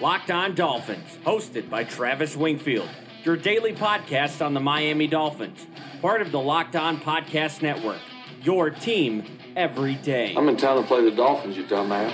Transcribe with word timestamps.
Locked 0.00 0.32
On 0.32 0.56
Dolphins, 0.56 1.06
hosted 1.24 1.70
by 1.70 1.84
Travis 1.84 2.34
Wingfield, 2.34 2.88
your 3.22 3.36
daily 3.36 3.72
podcast 3.72 4.44
on 4.44 4.52
the 4.52 4.58
Miami 4.58 5.06
Dolphins, 5.06 5.68
part 6.02 6.20
of 6.20 6.32
the 6.32 6.40
Locked 6.40 6.74
On 6.74 6.98
Podcast 6.98 7.62
Network. 7.62 8.00
Your 8.42 8.70
team 8.70 9.22
every 9.54 9.94
day. 9.94 10.34
I'm 10.36 10.48
in 10.48 10.56
town 10.56 10.82
to 10.82 10.88
play 10.88 11.04
the 11.04 11.12
Dolphins, 11.14 11.56
you 11.56 11.62
dumbass. 11.62 12.10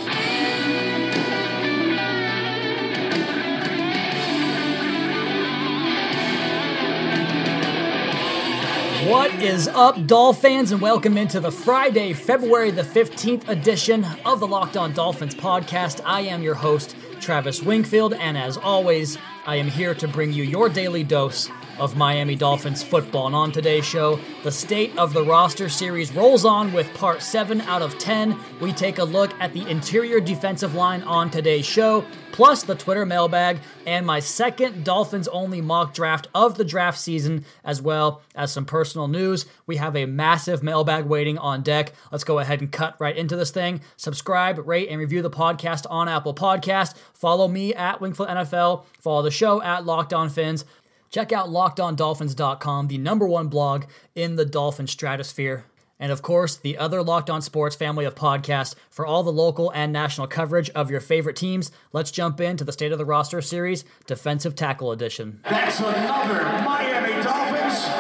What 9.09 9.33
is 9.43 9.67
up, 9.69 10.07
Doll 10.07 10.35
fans, 10.35 10.71
and 10.71 10.83
welcome 10.83 11.17
into 11.17 11.41
the 11.41 11.51
Friday, 11.51 12.13
February 12.13 12.71
the 12.71 12.83
15th 12.83 13.49
edition 13.49 14.07
of 14.27 14.39
the 14.39 14.47
Locked 14.47 14.77
On 14.77 14.93
Dolphins 14.93 15.35
podcast. 15.35 16.03
I 16.05 16.21
am 16.21 16.43
your 16.43 16.55
host, 16.55 16.95
Travis 17.21 17.63
Wingfield, 17.63 18.15
and 18.15 18.37
as 18.37 18.57
always, 18.57 19.19
I 19.47 19.57
am 19.57 19.69
here 19.69 19.95
to 19.95 20.09
bring 20.09 20.33
you 20.33 20.43
your 20.43 20.69
daily 20.69 21.05
dose 21.05 21.51
of 21.81 21.97
Miami 21.97 22.37
Dolphins 22.37 22.83
football. 22.83 23.27
And 23.27 23.35
on 23.35 23.51
today's 23.51 23.85
show, 23.85 24.21
the 24.45 24.53
State 24.53 24.97
of 24.97 25.13
the 25.13 25.25
Roster 25.25 25.69
series 25.69 26.13
rolls 26.15 26.45
on 26.45 26.73
with 26.73 26.93
part 26.95 27.23
7 27.23 27.61
out 27.63 27.83
of 27.83 27.99
10. 27.99 28.39
We 28.61 28.73
take 28.73 28.99
a 28.99 29.05
look 29.05 29.33
at 29.41 29.53
the 29.53 29.69
interior 29.69 30.21
defensive 30.21 30.75
line 30.75 31.03
on 31.03 31.31
today's 31.31 31.67
show, 31.67 32.05
plus 32.33 32.63
the 32.63 32.75
Twitter 32.75 33.07
mailbag, 33.07 33.59
and 33.87 34.07
my 34.07 34.21
second 34.21 34.85
Dolphins 34.85 35.27
only 35.29 35.61
mock 35.61 35.95
draft 35.95 36.29
of 36.35 36.57
the 36.57 36.65
draft 36.65 36.99
season, 36.99 37.45
as 37.65 37.81
well 37.83 38.23
as 38.35 38.53
some 38.53 38.67
personal 38.67 39.09
news. 39.09 39.47
We 39.67 39.77
have 39.77 39.97
a 39.97 40.07
massive 40.07 40.63
mailbag 40.63 41.07
waiting 41.07 41.39
on 41.39 41.63
deck. 41.63 41.93
Let's 42.13 42.25
go 42.25 42.39
ahead 42.39 42.61
and 42.61 42.71
cut 42.71 42.97
right 43.01 43.17
into 43.17 43.37
this 43.37 43.51
thing. 43.51 43.81
Subscribe, 43.97 44.67
rate, 44.67 44.89
and 44.91 45.01
review 45.01 45.23
the 45.23 45.31
podcast 45.31 45.87
on 45.91 46.09
Apple 46.09 46.35
Podcast. 46.35 46.95
Follow 47.15 47.49
me 47.49 47.75
at 47.75 48.01
Wingfield 48.01 48.29
NFL. 48.29 48.85
Follow 48.99 49.23
the 49.23 49.31
show 49.31 49.63
at 49.63 49.85
Locked 49.85 50.13
On 50.13 50.29
Phins. 50.29 50.65
Check 51.11 51.33
out 51.33 51.49
lockedondolphins.com, 51.49 52.87
the 52.89 52.99
number 52.99 53.27
one 53.27 53.49
blog 53.49 53.85
in 54.15 54.37
the 54.37 54.45
Dolphin 54.45 54.87
stratosphere. 54.87 55.67
And 55.99 56.11
of 56.11 56.23
course, 56.23 56.57
the 56.57 56.79
other 56.79 57.03
Locked 57.03 57.29
On 57.29 57.43
Sports 57.43 57.77
family 57.77 58.07
of 58.07 58.15
podcasts 58.15 58.75
for 58.89 59.05
all 59.05 59.23
the 59.23 59.33
local 59.33 59.71
and 59.73 59.93
national 59.93 60.29
coverage 60.29 60.71
of 60.71 60.91
your 60.91 61.01
favorite 61.01 61.37
teams. 61.37 61.71
Let's 61.93 62.11
jump 62.11 62.41
into 62.41 62.65
the 62.65 62.73
State 62.73 62.93
of 62.93 62.99
the 62.99 63.05
Roster 63.05 63.43
series, 63.43 63.85
Defensive 64.07 64.55
Tackle 64.55 64.93
Edition. 64.93 65.41
That's 65.45 65.79
another 65.79 66.43
Miami 66.65 67.23
Dolphins. 67.23 68.00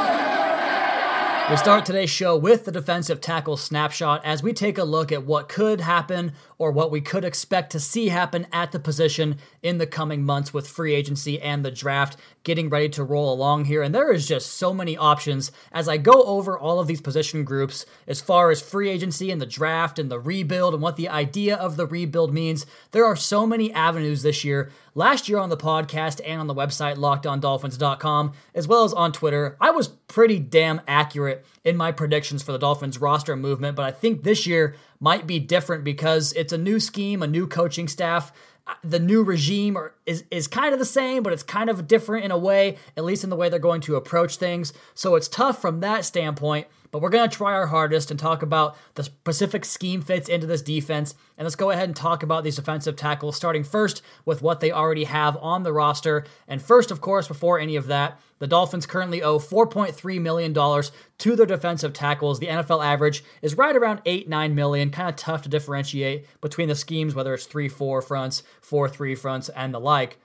We 1.50 1.56
start 1.56 1.84
today's 1.84 2.10
show 2.10 2.36
with 2.36 2.64
the 2.64 2.70
defensive 2.70 3.20
tackle 3.20 3.56
snapshot 3.56 4.24
as 4.24 4.40
we 4.40 4.52
take 4.52 4.78
a 4.78 4.84
look 4.84 5.10
at 5.10 5.26
what 5.26 5.48
could 5.48 5.80
happen 5.80 6.34
or 6.58 6.70
what 6.70 6.92
we 6.92 7.00
could 7.00 7.24
expect 7.24 7.72
to 7.72 7.80
see 7.80 8.10
happen 8.10 8.46
at 8.52 8.70
the 8.70 8.78
position 8.78 9.36
in 9.60 9.78
the 9.78 9.86
coming 9.86 10.22
months 10.22 10.54
with 10.54 10.68
free 10.68 10.94
agency 10.94 11.40
and 11.40 11.64
the 11.64 11.70
draft 11.72 12.16
getting 12.44 12.70
ready 12.70 12.88
to 12.90 13.02
roll 13.02 13.32
along 13.32 13.64
here. 13.64 13.82
And 13.82 13.92
there 13.92 14.12
is 14.12 14.28
just 14.28 14.52
so 14.52 14.72
many 14.72 14.96
options 14.96 15.50
as 15.72 15.88
I 15.88 15.96
go 15.96 16.22
over 16.22 16.56
all 16.56 16.78
of 16.78 16.86
these 16.86 17.00
position 17.00 17.42
groups 17.42 17.84
as 18.06 18.20
far 18.20 18.52
as 18.52 18.62
free 18.62 18.88
agency 18.88 19.32
and 19.32 19.40
the 19.40 19.46
draft 19.46 19.98
and 19.98 20.08
the 20.08 20.20
rebuild 20.20 20.72
and 20.72 20.82
what 20.82 20.94
the 20.94 21.08
idea 21.08 21.56
of 21.56 21.76
the 21.76 21.86
rebuild 21.86 22.32
means. 22.32 22.64
There 22.92 23.04
are 23.04 23.16
so 23.16 23.44
many 23.44 23.72
avenues 23.72 24.22
this 24.22 24.44
year. 24.44 24.70
Last 24.94 25.28
year 25.28 25.38
on 25.38 25.50
the 25.50 25.56
podcast 25.56 26.20
and 26.26 26.40
on 26.40 26.46
the 26.48 26.54
website 26.54 26.96
lockedondolphins.com, 26.96 28.32
as 28.54 28.66
well 28.66 28.84
as 28.84 28.92
on 28.92 29.12
Twitter, 29.12 29.56
I 29.60 29.70
was 29.70 29.88
pretty 29.88 30.40
damn 30.40 30.80
accurate 30.88 31.44
in 31.64 31.76
my 31.76 31.92
predictions 31.92 32.42
for 32.42 32.52
the 32.52 32.58
Dolphins 32.58 33.00
roster 33.00 33.36
movement, 33.36 33.76
but 33.76 33.84
I 33.84 33.92
think 33.92 34.22
this 34.24 34.46
year 34.46 34.74
might 34.98 35.26
be 35.26 35.38
different 35.38 35.84
because 35.84 36.32
it's 36.32 36.52
a 36.52 36.58
new 36.58 36.80
scheme, 36.80 37.22
a 37.22 37.26
new 37.26 37.46
coaching 37.46 37.86
staff. 37.86 38.32
Uh, 38.66 38.74
the 38.82 38.98
new 38.98 39.22
regime 39.22 39.78
is 40.06 40.24
is 40.30 40.46
kind 40.46 40.72
of 40.72 40.78
the 40.78 40.84
same, 40.84 41.22
but 41.22 41.32
it's 41.32 41.42
kind 41.42 41.70
of 41.70 41.86
different 41.86 42.24
in 42.24 42.30
a 42.30 42.38
way, 42.38 42.76
at 42.96 43.04
least 43.04 43.24
in 43.24 43.30
the 43.30 43.36
way 43.36 43.48
they're 43.48 43.58
going 43.58 43.80
to 43.82 43.96
approach 43.96 44.36
things. 44.36 44.72
So 44.94 45.14
it's 45.14 45.28
tough 45.28 45.60
from 45.60 45.80
that 45.80 46.04
standpoint. 46.04 46.66
But 46.90 47.02
we're 47.02 47.10
going 47.10 47.28
to 47.28 47.36
try 47.36 47.52
our 47.52 47.68
hardest 47.68 48.10
and 48.10 48.18
talk 48.18 48.42
about 48.42 48.76
the 48.94 49.04
specific 49.04 49.64
scheme 49.64 50.02
fits 50.02 50.28
into 50.28 50.46
this 50.46 50.62
defense. 50.62 51.14
And 51.38 51.44
let's 51.44 51.56
go 51.56 51.70
ahead 51.70 51.88
and 51.88 51.96
talk 51.96 52.22
about 52.22 52.42
these 52.44 52.56
defensive 52.56 52.96
tackles, 52.96 53.36
starting 53.36 53.64
first 53.64 54.02
with 54.24 54.42
what 54.42 54.60
they 54.60 54.72
already 54.72 55.04
have 55.04 55.36
on 55.36 55.62
the 55.62 55.72
roster. 55.72 56.24
And 56.48 56.60
first, 56.60 56.90
of 56.90 57.00
course, 57.00 57.28
before 57.28 57.58
any 57.58 57.76
of 57.76 57.86
that, 57.86 58.20
the 58.40 58.46
Dolphins 58.46 58.86
currently 58.86 59.22
owe 59.22 59.38
$4.3 59.38 60.20
million 60.20 60.54
to 60.54 61.36
their 61.36 61.46
defensive 61.46 61.92
tackles. 61.92 62.40
The 62.40 62.46
NFL 62.46 62.84
average 62.84 63.22
is 63.42 63.56
right 63.56 63.76
around 63.76 64.00
8 64.06 64.28
9 64.28 64.54
million. 64.54 64.90
Kind 64.90 65.10
of 65.10 65.16
tough 65.16 65.42
to 65.42 65.48
differentiate 65.48 66.26
between 66.40 66.68
the 66.68 66.74
schemes, 66.74 67.14
whether 67.14 67.34
it's 67.34 67.46
3 67.46 67.68
4 67.68 68.02
fronts, 68.02 68.42
4 68.62 68.88
3 68.88 69.14
fronts, 69.14 69.48
and 69.50 69.74
the 69.74 69.80
like. 69.80 70.18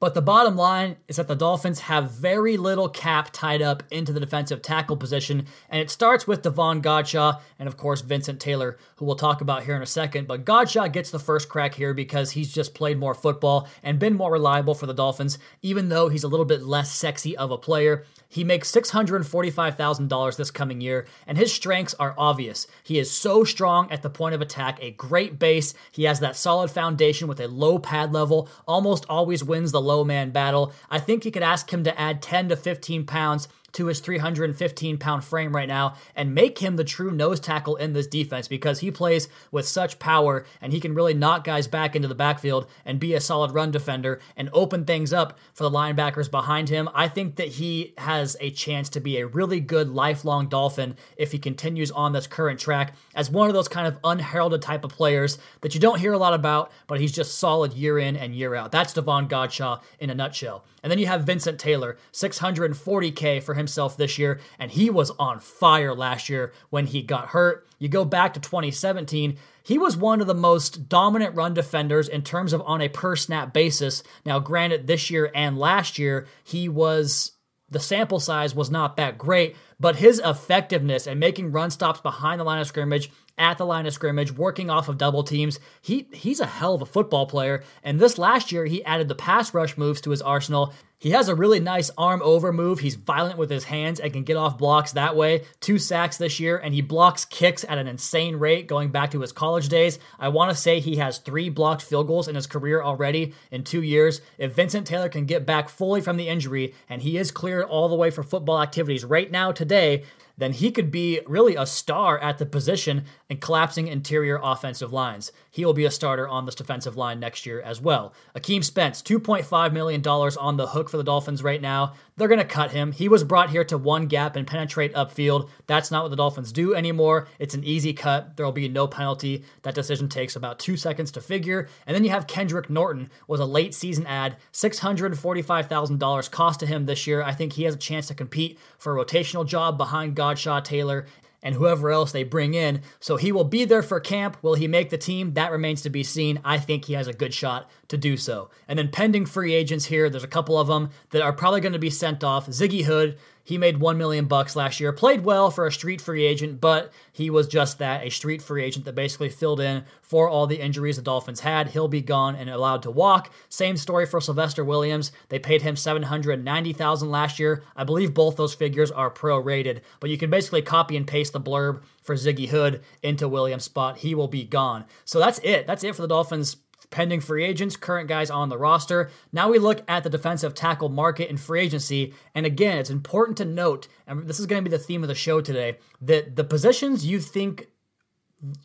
But 0.00 0.14
the 0.14 0.22
bottom 0.22 0.54
line 0.54 0.96
is 1.08 1.16
that 1.16 1.26
the 1.26 1.34
Dolphins 1.34 1.80
have 1.80 2.12
very 2.12 2.56
little 2.56 2.88
cap 2.88 3.30
tied 3.32 3.60
up 3.60 3.82
into 3.90 4.12
the 4.12 4.20
defensive 4.20 4.62
tackle 4.62 4.96
position, 4.96 5.46
and 5.68 5.80
it 5.80 5.90
starts 5.90 6.24
with 6.24 6.42
Davon 6.42 6.80
Godchaux 6.80 7.40
and, 7.58 7.66
of 7.66 7.76
course, 7.76 8.00
Vincent 8.00 8.38
Taylor, 8.38 8.78
who 8.96 9.04
we'll 9.04 9.16
talk 9.16 9.40
about 9.40 9.64
here 9.64 9.74
in 9.74 9.82
a 9.82 9.86
second. 9.86 10.28
But 10.28 10.44
Godchaux 10.44 10.92
gets 10.92 11.10
the 11.10 11.18
first 11.18 11.48
crack 11.48 11.74
here 11.74 11.94
because 11.94 12.30
he's 12.30 12.52
just 12.52 12.74
played 12.74 12.98
more 12.98 13.14
football 13.14 13.68
and 13.82 13.98
been 13.98 14.14
more 14.14 14.30
reliable 14.30 14.74
for 14.74 14.86
the 14.86 14.94
Dolphins, 14.94 15.38
even 15.62 15.88
though 15.88 16.08
he's 16.08 16.24
a 16.24 16.28
little 16.28 16.46
bit 16.46 16.62
less 16.62 16.92
sexy 16.92 17.36
of 17.36 17.50
a 17.50 17.58
player. 17.58 18.04
He 18.30 18.44
makes 18.44 18.70
$645,000 18.70 20.36
this 20.36 20.50
coming 20.50 20.82
year, 20.82 21.06
and 21.26 21.38
his 21.38 21.52
strengths 21.52 21.94
are 21.94 22.14
obvious. 22.18 22.66
He 22.82 22.98
is 22.98 23.10
so 23.10 23.42
strong 23.42 23.90
at 23.90 24.02
the 24.02 24.10
point 24.10 24.34
of 24.34 24.42
attack, 24.42 24.78
a 24.82 24.90
great 24.90 25.38
base. 25.38 25.72
He 25.90 26.04
has 26.04 26.20
that 26.20 26.36
solid 26.36 26.70
foundation 26.70 27.26
with 27.26 27.40
a 27.40 27.48
low 27.48 27.78
pad 27.78 28.12
level, 28.12 28.48
almost 28.66 29.06
always 29.08 29.42
wins 29.42 29.72
the 29.72 29.80
low 29.80 30.04
man 30.04 30.30
battle. 30.30 30.74
I 30.90 30.98
think 30.98 31.24
you 31.24 31.30
could 31.30 31.42
ask 31.42 31.72
him 31.72 31.84
to 31.84 31.98
add 31.98 32.20
10 32.20 32.50
to 32.50 32.56
15 32.56 33.06
pounds 33.06 33.48
to 33.72 33.86
his 33.86 34.00
315 34.00 34.98
pound 34.98 35.24
frame 35.24 35.54
right 35.54 35.68
now 35.68 35.94
and 36.16 36.34
make 36.34 36.58
him 36.58 36.76
the 36.76 36.84
true 36.84 37.10
nose 37.10 37.40
tackle 37.40 37.76
in 37.76 37.92
this 37.92 38.06
defense 38.06 38.48
because 38.48 38.80
he 38.80 38.90
plays 38.90 39.28
with 39.50 39.68
such 39.68 39.98
power 39.98 40.44
and 40.60 40.72
he 40.72 40.80
can 40.80 40.94
really 40.94 41.14
knock 41.14 41.44
guys 41.44 41.66
back 41.66 41.94
into 41.94 42.08
the 42.08 42.14
backfield 42.14 42.66
and 42.84 43.00
be 43.00 43.14
a 43.14 43.20
solid 43.20 43.52
run 43.52 43.70
defender 43.70 44.20
and 44.36 44.48
open 44.52 44.84
things 44.84 45.12
up 45.12 45.38
for 45.52 45.64
the 45.64 45.70
linebackers 45.70 46.30
behind 46.30 46.68
him. 46.68 46.88
I 46.94 47.08
think 47.08 47.36
that 47.36 47.48
he 47.48 47.94
has 47.98 48.36
a 48.40 48.50
chance 48.50 48.88
to 48.90 49.00
be 49.00 49.18
a 49.18 49.26
really 49.26 49.60
good 49.60 49.88
lifelong 49.88 50.48
Dolphin 50.48 50.96
if 51.16 51.32
he 51.32 51.38
continues 51.38 51.90
on 51.90 52.12
this 52.12 52.26
current 52.26 52.58
track 52.58 52.94
as 53.14 53.30
one 53.30 53.48
of 53.48 53.54
those 53.54 53.68
kind 53.68 53.86
of 53.86 53.98
unheralded 54.02 54.62
type 54.62 54.84
of 54.84 54.90
players 54.90 55.38
that 55.60 55.74
you 55.74 55.80
don't 55.80 56.00
hear 56.00 56.12
a 56.12 56.18
lot 56.18 56.34
about, 56.34 56.72
but 56.86 57.00
he's 57.00 57.12
just 57.12 57.38
solid 57.38 57.72
year 57.74 57.98
in 57.98 58.16
and 58.16 58.34
year 58.34 58.54
out. 58.54 58.72
That's 58.72 58.92
Davon 58.92 59.28
Godchaux 59.28 59.80
in 60.00 60.10
a 60.10 60.14
nutshell. 60.14 60.64
And 60.82 60.90
then 60.90 60.98
you 60.98 61.06
have 61.06 61.24
Vincent 61.24 61.58
Taylor, 61.58 61.96
640K 62.12 63.42
for 63.42 63.54
himself 63.68 63.96
this 63.96 64.18
year, 64.18 64.40
and 64.58 64.70
he 64.70 64.88
was 64.90 65.10
on 65.18 65.40
fire 65.40 65.94
last 65.94 66.28
year 66.28 66.52
when 66.70 66.86
he 66.86 67.02
got 67.02 67.28
hurt. 67.28 67.66
You 67.78 67.88
go 67.88 68.04
back 68.04 68.34
to 68.34 68.40
2017, 68.40 69.36
he 69.62 69.78
was 69.78 69.96
one 69.96 70.20
of 70.20 70.26
the 70.26 70.34
most 70.34 70.88
dominant 70.88 71.34
run 71.34 71.54
defenders 71.54 72.08
in 72.08 72.22
terms 72.22 72.52
of 72.52 72.62
on 72.62 72.80
a 72.80 72.88
per 72.88 73.14
snap 73.14 73.52
basis. 73.52 74.02
Now, 74.24 74.38
granted, 74.38 74.86
this 74.86 75.10
year 75.10 75.30
and 75.34 75.58
last 75.58 75.98
year, 75.98 76.26
he 76.42 76.68
was 76.68 77.32
the 77.70 77.78
sample 77.78 78.18
size 78.18 78.54
was 78.54 78.70
not 78.70 78.96
that 78.96 79.18
great, 79.18 79.54
but 79.78 79.96
his 79.96 80.22
effectiveness 80.24 81.06
and 81.06 81.20
making 81.20 81.52
run 81.52 81.70
stops 81.70 82.00
behind 82.00 82.40
the 82.40 82.44
line 82.44 82.60
of 82.60 82.66
scrimmage, 82.66 83.10
at 83.38 83.56
the 83.56 83.66
line 83.66 83.86
of 83.86 83.92
scrimmage, 83.92 84.32
working 84.32 84.68
off 84.68 84.88
of 84.88 84.98
double 84.98 85.22
teams, 85.22 85.60
he 85.80 86.08
he's 86.12 86.40
a 86.40 86.46
hell 86.46 86.74
of 86.74 86.82
a 86.82 86.86
football 86.86 87.26
player. 87.26 87.62
And 87.82 88.00
this 88.00 88.18
last 88.18 88.50
year, 88.50 88.66
he 88.66 88.84
added 88.84 89.08
the 89.08 89.14
pass 89.14 89.54
rush 89.54 89.78
moves 89.78 90.00
to 90.02 90.10
his 90.10 90.20
arsenal. 90.20 90.74
He 91.00 91.10
has 91.10 91.28
a 91.28 91.34
really 91.36 91.60
nice 91.60 91.92
arm 91.96 92.20
over 92.24 92.52
move. 92.52 92.80
He's 92.80 92.96
violent 92.96 93.38
with 93.38 93.50
his 93.50 93.62
hands 93.62 94.00
and 94.00 94.12
can 94.12 94.24
get 94.24 94.36
off 94.36 94.58
blocks 94.58 94.90
that 94.92 95.14
way. 95.14 95.44
Two 95.60 95.78
sacks 95.78 96.16
this 96.16 96.40
year, 96.40 96.58
and 96.58 96.74
he 96.74 96.80
blocks 96.80 97.24
kicks 97.24 97.64
at 97.68 97.78
an 97.78 97.86
insane 97.86 98.34
rate 98.34 98.66
going 98.66 98.90
back 98.90 99.12
to 99.12 99.20
his 99.20 99.30
college 99.30 99.68
days. 99.68 100.00
I 100.18 100.28
want 100.28 100.50
to 100.50 100.56
say 100.56 100.80
he 100.80 100.96
has 100.96 101.18
three 101.18 101.50
blocked 101.50 101.82
field 101.82 102.08
goals 102.08 102.26
in 102.26 102.34
his 102.34 102.48
career 102.48 102.82
already 102.82 103.32
in 103.52 103.62
two 103.62 103.82
years. 103.82 104.20
If 104.38 104.56
Vincent 104.56 104.88
Taylor 104.88 105.08
can 105.08 105.24
get 105.24 105.46
back 105.46 105.68
fully 105.68 106.00
from 106.00 106.16
the 106.16 106.28
injury, 106.28 106.74
and 106.88 107.00
he 107.00 107.16
is 107.16 107.30
cleared 107.30 107.66
all 107.66 107.88
the 107.88 107.94
way 107.94 108.10
for 108.10 108.24
football 108.24 108.60
activities 108.60 109.04
right 109.04 109.30
now 109.30 109.52
today, 109.52 110.02
then 110.38 110.52
he 110.52 110.70
could 110.70 110.90
be 110.90 111.20
really 111.26 111.56
a 111.56 111.66
star 111.66 112.16
at 112.20 112.38
the 112.38 112.46
position 112.46 113.04
and 113.28 113.40
collapsing 113.40 113.88
interior 113.88 114.40
offensive 114.40 114.92
lines. 114.92 115.32
He 115.50 115.64
will 115.64 115.74
be 115.74 115.84
a 115.84 115.90
starter 115.90 116.28
on 116.28 116.46
this 116.46 116.54
defensive 116.54 116.96
line 116.96 117.18
next 117.18 117.44
year 117.44 117.60
as 117.60 117.80
well. 117.80 118.14
Akeem 118.36 118.62
Spence, 118.62 119.02
$2.5 119.02 119.72
million 119.72 120.06
on 120.06 120.56
the 120.56 120.68
hook 120.68 120.87
for 120.88 120.96
the 120.96 121.04
Dolphins 121.04 121.42
right 121.42 121.60
now. 121.60 121.94
They're 122.16 122.28
going 122.28 122.38
to 122.38 122.44
cut 122.44 122.72
him. 122.72 122.92
He 122.92 123.08
was 123.08 123.24
brought 123.24 123.50
here 123.50 123.64
to 123.64 123.78
one 123.78 124.06
gap 124.06 124.36
and 124.36 124.46
penetrate 124.46 124.94
upfield. 124.94 125.48
That's 125.66 125.90
not 125.90 126.02
what 126.02 126.08
the 126.08 126.16
Dolphins 126.16 126.52
do 126.52 126.74
anymore. 126.74 127.28
It's 127.38 127.54
an 127.54 127.64
easy 127.64 127.92
cut. 127.92 128.36
There 128.36 128.44
will 128.44 128.52
be 128.52 128.68
no 128.68 128.86
penalty. 128.86 129.44
That 129.62 129.74
decision 129.74 130.08
takes 130.08 130.36
about 130.36 130.58
two 130.58 130.76
seconds 130.76 131.10
to 131.12 131.20
figure. 131.20 131.68
And 131.86 131.94
then 131.94 132.04
you 132.04 132.10
have 132.10 132.26
Kendrick 132.26 132.68
Norton 132.68 133.10
was 133.26 133.40
a 133.40 133.44
late 133.44 133.74
season 133.74 134.06
ad, 134.06 134.36
$645,000 134.52 136.30
cost 136.30 136.60
to 136.60 136.66
him 136.66 136.86
this 136.86 137.06
year. 137.06 137.22
I 137.22 137.32
think 137.32 137.52
he 137.52 137.64
has 137.64 137.74
a 137.74 137.78
chance 137.78 138.08
to 138.08 138.14
compete 138.14 138.58
for 138.78 138.98
a 138.98 139.04
rotational 139.04 139.46
job 139.46 139.78
behind 139.78 140.16
Godchaux 140.16 140.64
Taylor 140.64 141.06
and 141.42 141.54
whoever 141.54 141.90
else 141.90 142.12
they 142.12 142.24
bring 142.24 142.54
in. 142.54 142.82
So 143.00 143.16
he 143.16 143.32
will 143.32 143.44
be 143.44 143.64
there 143.64 143.82
for 143.82 144.00
camp. 144.00 144.36
Will 144.42 144.54
he 144.54 144.66
make 144.66 144.90
the 144.90 144.98
team? 144.98 145.34
That 145.34 145.52
remains 145.52 145.82
to 145.82 145.90
be 145.90 146.02
seen. 146.02 146.40
I 146.44 146.58
think 146.58 146.84
he 146.84 146.94
has 146.94 147.06
a 147.06 147.12
good 147.12 147.32
shot 147.32 147.70
to 147.88 147.96
do 147.96 148.16
so. 148.16 148.50
And 148.66 148.78
then 148.78 148.88
pending 148.88 149.26
free 149.26 149.54
agents 149.54 149.86
here, 149.86 150.10
there's 150.10 150.24
a 150.24 150.28
couple 150.28 150.58
of 150.58 150.66
them 150.66 150.90
that 151.10 151.22
are 151.22 151.32
probably 151.32 151.60
going 151.60 151.72
to 151.72 151.78
be 151.78 151.90
sent 151.90 152.24
off. 152.24 152.48
Ziggy 152.48 152.84
Hood, 152.84 153.18
he 153.48 153.56
made 153.56 153.78
1 153.78 153.96
million 153.96 154.26
bucks 154.26 154.54
last 154.54 154.78
year. 154.78 154.92
Played 154.92 155.24
well 155.24 155.50
for 155.50 155.66
a 155.66 155.72
street 155.72 156.02
free 156.02 156.26
agent, 156.26 156.60
but 156.60 156.92
he 157.10 157.30
was 157.30 157.48
just 157.48 157.78
that, 157.78 158.06
a 158.06 158.10
street 158.10 158.42
free 158.42 158.62
agent 158.62 158.84
that 158.84 158.94
basically 158.94 159.30
filled 159.30 159.58
in 159.58 159.84
for 160.02 160.28
all 160.28 160.46
the 160.46 160.60
injuries 160.60 160.96
the 160.96 161.02
Dolphins 161.02 161.40
had. 161.40 161.68
He'll 161.68 161.88
be 161.88 162.02
gone 162.02 162.36
and 162.36 162.50
allowed 162.50 162.82
to 162.82 162.90
walk. 162.90 163.32
Same 163.48 163.78
story 163.78 164.04
for 164.04 164.20
Sylvester 164.20 164.62
Williams. 164.62 165.12
They 165.30 165.38
paid 165.38 165.62
him 165.62 165.76
790,000 165.76 167.10
last 167.10 167.38
year. 167.38 167.62
I 167.74 167.84
believe 167.84 168.12
both 168.12 168.36
those 168.36 168.52
figures 168.52 168.90
are 168.90 169.10
prorated, 169.10 169.80
but 169.98 170.10
you 170.10 170.18
can 170.18 170.28
basically 170.28 170.60
copy 170.60 170.94
and 170.94 171.06
paste 171.06 171.32
the 171.32 171.40
blurb 171.40 171.80
for 172.02 172.16
Ziggy 172.16 172.50
Hood 172.50 172.82
into 173.02 173.28
Williams' 173.28 173.64
spot. 173.64 173.96
He 173.96 174.14
will 174.14 174.28
be 174.28 174.44
gone. 174.44 174.84
So 175.06 175.18
that's 175.18 175.38
it. 175.38 175.66
That's 175.66 175.84
it 175.84 175.96
for 175.96 176.02
the 176.02 176.08
Dolphins 176.08 176.58
pending 176.86 177.20
free 177.20 177.44
agents, 177.44 177.76
current 177.76 178.08
guys 178.08 178.30
on 178.30 178.48
the 178.48 178.58
roster. 178.58 179.10
Now 179.32 179.50
we 179.50 179.58
look 179.58 179.82
at 179.88 180.04
the 180.04 180.10
defensive 180.10 180.54
tackle 180.54 180.88
market 180.88 181.28
and 181.28 181.40
free 181.40 181.60
agency. 181.60 182.14
And 182.34 182.46
again, 182.46 182.78
it's 182.78 182.90
important 182.90 183.36
to 183.38 183.44
note, 183.44 183.88
and 184.06 184.26
this 184.26 184.40
is 184.40 184.46
going 184.46 184.64
to 184.64 184.70
be 184.70 184.76
the 184.76 184.82
theme 184.82 185.02
of 185.02 185.08
the 185.08 185.14
show 185.14 185.40
today, 185.40 185.78
that 186.00 186.36
the 186.36 186.44
positions 186.44 187.06
you 187.06 187.20
think 187.20 187.68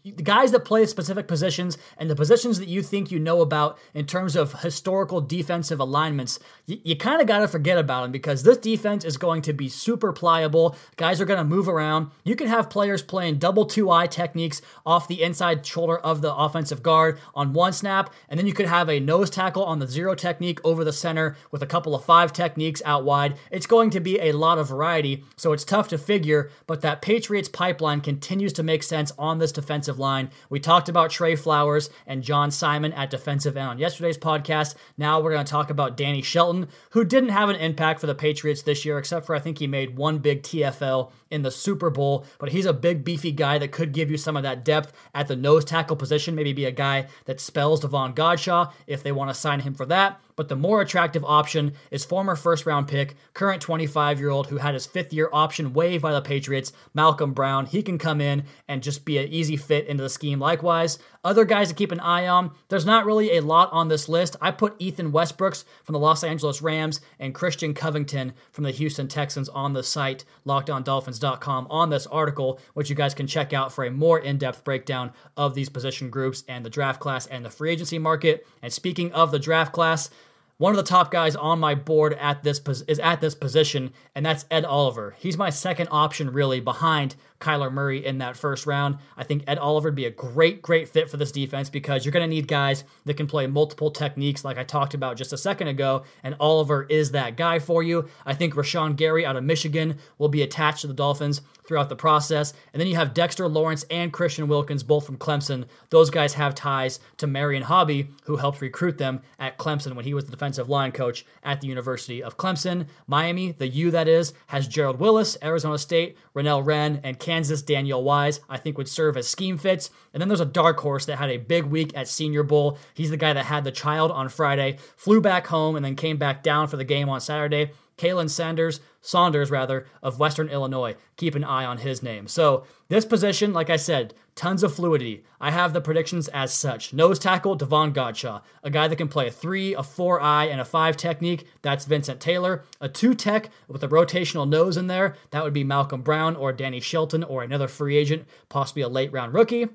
the 0.04 0.12
guys 0.12 0.52
that 0.52 0.66
play 0.66 0.86
specific 0.86 1.28
positions 1.28 1.80
and 1.98 2.08
the 2.08 2.16
positions 2.16 2.60
that 2.60 2.68
you 2.68 2.84
think 2.84 3.12
you 3.12 3.18
know 3.18 3.42
about 3.42 3.80
in 3.96 4.06
terms 4.06 4.36
of 4.36 4.62
historical 4.62 5.20
defensive 5.20 5.80
alignments, 5.80 6.40
you, 6.68 6.80
you 6.84 6.96
kind 6.96 7.20
of 7.20 7.28
got 7.28 7.40
to 7.40 7.48
forget 7.48 7.80
about 7.80 8.04
them 8.04 8.12
because 8.12 8.44
this 8.44 8.58
defense 8.58 9.04
is 9.04 9.18
going 9.18 9.42
to 9.42 9.52
be 9.52 9.68
super 9.68 10.14
pliable. 10.14 10.76
Guys 10.96 11.20
are 11.20 11.26
going 11.26 11.40
to 11.40 11.44
move 11.44 11.68
around. 11.68 12.12
You 12.24 12.36
can 12.36 12.48
have 12.48 12.70
players 12.70 13.02
playing 13.02 13.40
double 13.40 13.66
two 13.66 13.90
eye 13.90 14.06
techniques 14.06 14.62
off 14.86 15.08
the 15.08 15.24
inside 15.24 15.66
shoulder 15.66 15.98
of 15.98 16.22
the 16.22 16.36
offensive 16.36 16.84
guard 16.84 17.20
on 17.34 17.54
one 17.54 17.74
snap, 17.74 18.14
and 18.30 18.40
then 18.40 18.46
you 18.46 18.54
could 18.54 18.68
have 18.68 18.90
a 18.90 19.00
nose 19.00 19.32
tackle 19.32 19.64
on 19.64 19.80
the 19.80 19.88
zero 19.88 20.14
technique 20.14 20.60
over 20.64 20.84
the 20.84 20.94
center 20.94 21.36
with 21.50 21.64
a 21.64 21.68
couple 21.68 21.96
of 21.96 22.06
five 22.06 22.32
techniques 22.32 22.82
out 22.86 23.06
wide. 23.06 23.38
It's 23.50 23.66
going 23.66 23.90
to 23.90 24.00
be 24.00 24.20
a 24.20 24.34
lot 24.34 24.60
of 24.60 24.70
variety, 24.70 25.24
so 25.36 25.52
it's 25.52 25.66
tough 25.66 25.88
to 25.88 25.98
figure, 25.98 26.52
but 26.68 26.82
that 26.82 27.02
Patriots 27.02 27.50
pipeline 27.50 28.02
continues 28.02 28.54
to 28.54 28.62
make 28.62 28.84
sense 28.84 29.12
on 29.18 29.40
this 29.40 29.52
defense 29.52 29.63
defensive 29.64 29.98
line. 29.98 30.30
We 30.50 30.60
talked 30.60 30.90
about 30.90 31.10
Trey 31.10 31.36
Flowers 31.36 31.90
and 32.06 32.22
John 32.22 32.52
Simon 32.52 32.92
at 32.94 33.10
defensive 33.10 33.56
end 33.56 33.70
on 33.70 33.80
yesterday's 33.80 34.18
podcast. 34.18 34.76
Now 34.98 35.22
we're 35.22 35.32
going 35.32 35.46
to 35.46 35.50
talk 35.50 35.70
about 35.70 35.96
Danny 35.96 36.22
Shelton, 36.22 36.68
who 36.92 37.06
didn't 37.06 37.30
have 37.30 37.50
an 37.50 37.56
impact 37.56 38.02
for 38.02 38.08
the 38.08 38.16
Patriots 38.16 38.64
this 38.64 38.84
year, 38.84 38.98
except 38.98 39.26
for 39.26 39.36
I 39.36 39.40
think 39.40 39.60
he 39.60 39.68
made 39.68 39.98
one 39.98 40.20
big 40.20 40.44
TFL 40.44 41.12
in 41.32 41.42
the 41.42 41.52
Super 41.52 41.90
Bowl, 41.90 42.26
but 42.38 42.50
he's 42.50 42.66
a 42.66 42.74
big, 42.74 43.04
beefy 43.04 43.32
guy 43.32 43.58
that 43.58 43.72
could 43.72 43.92
give 43.92 44.12
you 44.12 44.18
some 44.18 44.38
of 44.38 44.44
that 44.44 44.64
depth 44.64 44.94
at 45.16 45.28
the 45.28 45.36
nose 45.36 45.66
tackle 45.66 45.96
position, 45.96 46.36
maybe 46.36 46.54
be 46.54 46.66
a 46.66 46.72
guy 46.72 47.08
that 47.26 47.40
spells 47.40 47.80
Davon 47.80 48.14
Godchaux 48.14 48.72
if 48.86 49.02
they 49.02 49.12
want 49.12 49.30
to 49.30 49.34
sign 49.34 49.62
him 49.62 49.74
for 49.74 49.86
that. 49.88 50.22
But 50.36 50.50
the 50.50 50.56
more 50.56 50.82
attractive 50.82 51.24
option 51.24 51.74
is 51.92 52.06
former 52.06 52.36
first 52.36 52.66
round 52.66 52.88
pick, 52.88 53.16
current 53.34 53.62
25 53.62 54.20
year 54.20 54.30
old 54.30 54.48
who 54.48 54.58
had 54.58 54.74
his 54.74 54.86
fifth 54.86 55.14
year 55.14 55.30
option 55.32 55.74
waived 55.74 56.02
by 56.02 56.14
the 56.14 56.22
Patriots, 56.22 56.74
Malcolm 56.94 57.34
Brown. 57.34 57.66
He 57.66 57.84
can 57.84 57.98
come 57.98 58.22
in 58.22 58.44
and 58.68 58.84
just 58.84 59.06
be 59.06 59.18
an 59.18 59.28
easy 59.28 59.58
fit 59.58 59.88
into 59.88 60.04
the 60.04 60.10
scheme. 60.10 60.40
Likewise, 60.40 61.00
other 61.24 61.46
guys 61.46 61.70
to 61.70 61.76
keep 61.76 61.92
an 61.92 62.02
eye 62.02 62.28
on, 62.28 62.52
there's 62.68 62.86
not 62.86 63.06
really 63.06 63.38
a 63.38 63.42
lot 63.42 63.70
on 63.72 63.88
this 63.88 64.10
list. 64.10 64.36
I 64.42 64.52
put 64.52 64.76
Ethan 64.80 65.14
Westbrooks 65.14 65.64
from 65.84 65.94
the 65.94 66.00
Los 66.00 66.24
Angeles 66.24 66.62
Rams 66.62 67.00
and 67.18 67.34
Christian 67.34 67.74
Covington 67.74 68.34
from 68.52 68.66
the 68.66 68.72
Houston 68.72 69.08
Texans 69.08 69.48
on 69.48 69.72
the 69.72 69.84
site, 69.84 70.26
lockedondolphins.com, 70.46 71.68
on 71.70 71.90
this 71.90 72.08
article, 72.08 72.60
which 72.74 72.90
you 72.90 72.96
guys 72.96 73.14
can 73.14 73.28
check 73.28 73.54
out 73.54 73.72
for 73.72 73.86
a 73.86 73.92
more 73.92 74.20
in 74.20 74.38
depth 74.38 74.66
breakdown 74.66 75.14
of 75.38 75.56
these 75.56 75.70
position 75.70 76.10
groups 76.10 76.44
and 76.50 76.66
the 76.66 76.70
draft 76.70 77.00
class 77.00 77.26
and 77.28 77.46
the 77.46 77.50
free 77.50 77.72
agency 77.72 78.00
market. 78.00 78.46
And 78.62 78.74
speaking 78.74 79.14
of 79.14 79.32
the 79.32 79.40
draft 79.40 79.72
class, 79.72 80.10
one 80.58 80.72
of 80.72 80.78
the 80.78 80.84
top 80.84 81.12
guys 81.12 81.36
on 81.36 81.60
my 81.60 81.76
board 81.76 82.14
at 82.14 82.44
this 82.44 82.62
is 82.88 83.00
at 83.00 83.22
this 83.22 83.36
position, 83.36 83.92
and 84.16 84.26
that's 84.26 84.46
Ed 84.52 84.66
Oliver. 84.66 85.16
He's 85.18 85.38
my 85.38 85.50
second 85.50 85.88
option, 85.92 86.32
really, 86.32 86.60
behind 86.60 87.16
Kyler 87.44 87.72
Murray 87.72 88.06
in 88.06 88.20
that 88.20 88.38
first 88.38 88.66
round. 88.66 88.98
I 89.18 89.24
think 89.24 89.44
Ed 89.48 89.58
Oliver 89.58 89.90
would 89.90 89.96
be 89.96 90.06
a 90.06 90.12
great, 90.12 90.62
great 90.62 90.88
fit 90.88 91.10
for 91.10 91.18
this 91.18 91.32
defense 91.32 91.70
because 91.70 92.06
you're 92.06 92.12
going 92.12 92.28
to 92.28 92.34
need 92.34 92.48
guys 92.48 92.86
that 93.06 93.18
can 93.18 93.28
play 93.28 93.46
multiple 93.48 93.92
techniques, 93.92 94.46
like 94.46 94.58
I 94.58 94.64
talked 94.64 94.94
about 94.94 95.18
just 95.18 95.34
a 95.34 95.38
second 95.38 95.68
ago, 95.68 96.04
and 96.24 96.36
Oliver 96.40 96.84
is 96.90 97.12
that 97.12 97.36
guy 97.36 97.60
for 97.60 97.84
you. 97.84 98.08
I 98.26 98.34
think 98.34 98.56
Rashan 98.56 98.96
Gary 98.96 99.26
out 99.26 99.36
of 99.36 99.44
Michigan 99.44 99.98
will 100.18 100.30
be 100.30 100.42
attached 100.42 100.82
to 100.82 100.88
the 100.88 100.94
Dolphins 100.94 101.42
throughout 101.66 101.90
the 101.90 101.96
process. 101.96 102.54
And 102.74 102.80
then 102.80 102.88
you 102.88 102.96
have 102.96 103.14
Dexter 103.14 103.48
Lawrence 103.48 103.86
and 103.90 104.12
Christian 104.12 104.48
Wilkins, 104.48 104.84
both 104.84 105.06
from 105.06 105.18
Clemson. 105.18 105.66
Those 105.90 106.10
guys 106.10 106.34
have 106.34 106.56
ties 106.56 107.00
to 107.18 107.28
Marion 107.28 107.64
Hobby, 107.64 108.10
who 108.26 108.38
helped 108.38 108.62
recruit 108.62 108.98
them 108.98 109.22
at 109.40 109.58
Clemson 109.58 109.96
when 109.96 110.06
he 110.06 110.14
was 110.14 110.26
the 110.26 110.32
defensive 110.32 110.70
line 110.70 110.92
coach 110.92 111.26
at 111.44 111.62
the 111.62 111.68
University 111.68 112.22
of 112.22 112.38
Clemson. 112.38 112.88
Miami, 113.08 113.52
the 113.52 113.68
U 113.68 113.92
that 113.92 114.08
is, 114.08 114.34
has 114.48 114.68
Gerald 114.68 115.00
Willis, 115.00 115.38
Arizona 115.44 115.78
State, 115.78 116.18
Renell 116.36 116.66
Wren, 116.66 117.00
and 117.04 117.20
Kansas 117.20 117.33
Kansas, 117.34 117.64
Daniel 117.64 118.04
Wise, 118.04 118.42
I 118.48 118.58
think 118.58 118.78
would 118.78 118.88
serve 118.88 119.18
as 119.18 119.28
scheme 119.28 119.58
fits. 119.58 119.90
And 120.14 120.22
then 120.22 120.28
there's 120.28 120.40
a 120.40 120.46
dark 120.46 120.80
horse 120.80 121.08
that 121.08 121.18
had 121.18 121.32
a 121.32 121.38
big 121.38 121.66
week 121.66 121.92
at 121.96 122.08
Senior 122.08 122.44
Bowl. 122.44 122.78
He's 122.94 123.10
the 123.10 123.18
guy 123.18 123.34
that 123.34 123.46
had 123.46 123.64
the 123.64 123.72
child 123.72 124.12
on 124.12 124.30
Friday, 124.30 124.78
flew 124.96 125.20
back 125.20 125.48
home, 125.48 125.76
and 125.76 125.84
then 125.84 125.96
came 125.96 126.18
back 126.18 126.44
down 126.44 126.68
for 126.68 126.78
the 126.78 126.84
game 126.84 127.10
on 127.10 127.20
Saturday. 127.20 127.72
Khalen 127.98 128.30
Sanders, 128.30 128.82
Saunders 129.02 129.50
rather, 129.50 129.88
of 130.04 130.20
Western 130.20 130.48
Illinois. 130.48 130.96
Keep 131.18 131.34
an 131.34 131.44
eye 131.44 131.66
on 131.66 131.80
his 131.80 132.04
name. 132.04 132.28
So 132.28 132.66
this 132.88 133.04
position, 133.04 133.52
like 133.52 133.72
I 133.72 133.78
said, 133.78 134.14
tons 134.36 134.64
of 134.64 134.74
fluidity. 134.74 135.24
I 135.40 135.52
have 135.52 135.74
the 135.74 135.82
predictions 135.82 136.28
as 136.30 136.54
such. 136.54 136.94
Nose 136.94 137.20
tackle, 137.20 137.56
Davon 137.56 137.94
Godchaux, 137.94 138.42
a 138.64 138.70
guy 138.70 138.88
that 138.88 138.96
can 138.96 139.08
play 139.08 139.28
a 139.28 139.32
three, 139.32 139.74
a 139.74 139.84
four 139.84 140.22
eye, 140.22 140.46
and 140.46 140.60
a 140.60 140.66
five 140.66 140.98
technique. 140.98 141.48
That's 141.62 141.86
Vincent 141.86 142.20
Taylor. 142.20 142.64
A 142.82 142.90
two 142.90 143.14
tech 143.14 143.50
with 143.68 143.84
a 143.84 143.88
rotational 143.88 144.48
nose 144.48 144.78
in 144.78 144.88
there. 144.88 145.16
That 145.32 145.44
would 145.44 145.54
be 145.54 145.64
Malcolm 145.64 146.02
Brown 146.02 146.36
or 146.36 146.52
Danny 146.54 146.80
Shelton 146.80 147.24
or 147.24 147.44
another 147.44 147.68
free 147.68 147.98
agent, 147.98 148.26
possibly 148.50 148.82
a 148.82 148.90
late 148.90 149.12
round 149.12 149.34
rookie. 149.34 149.68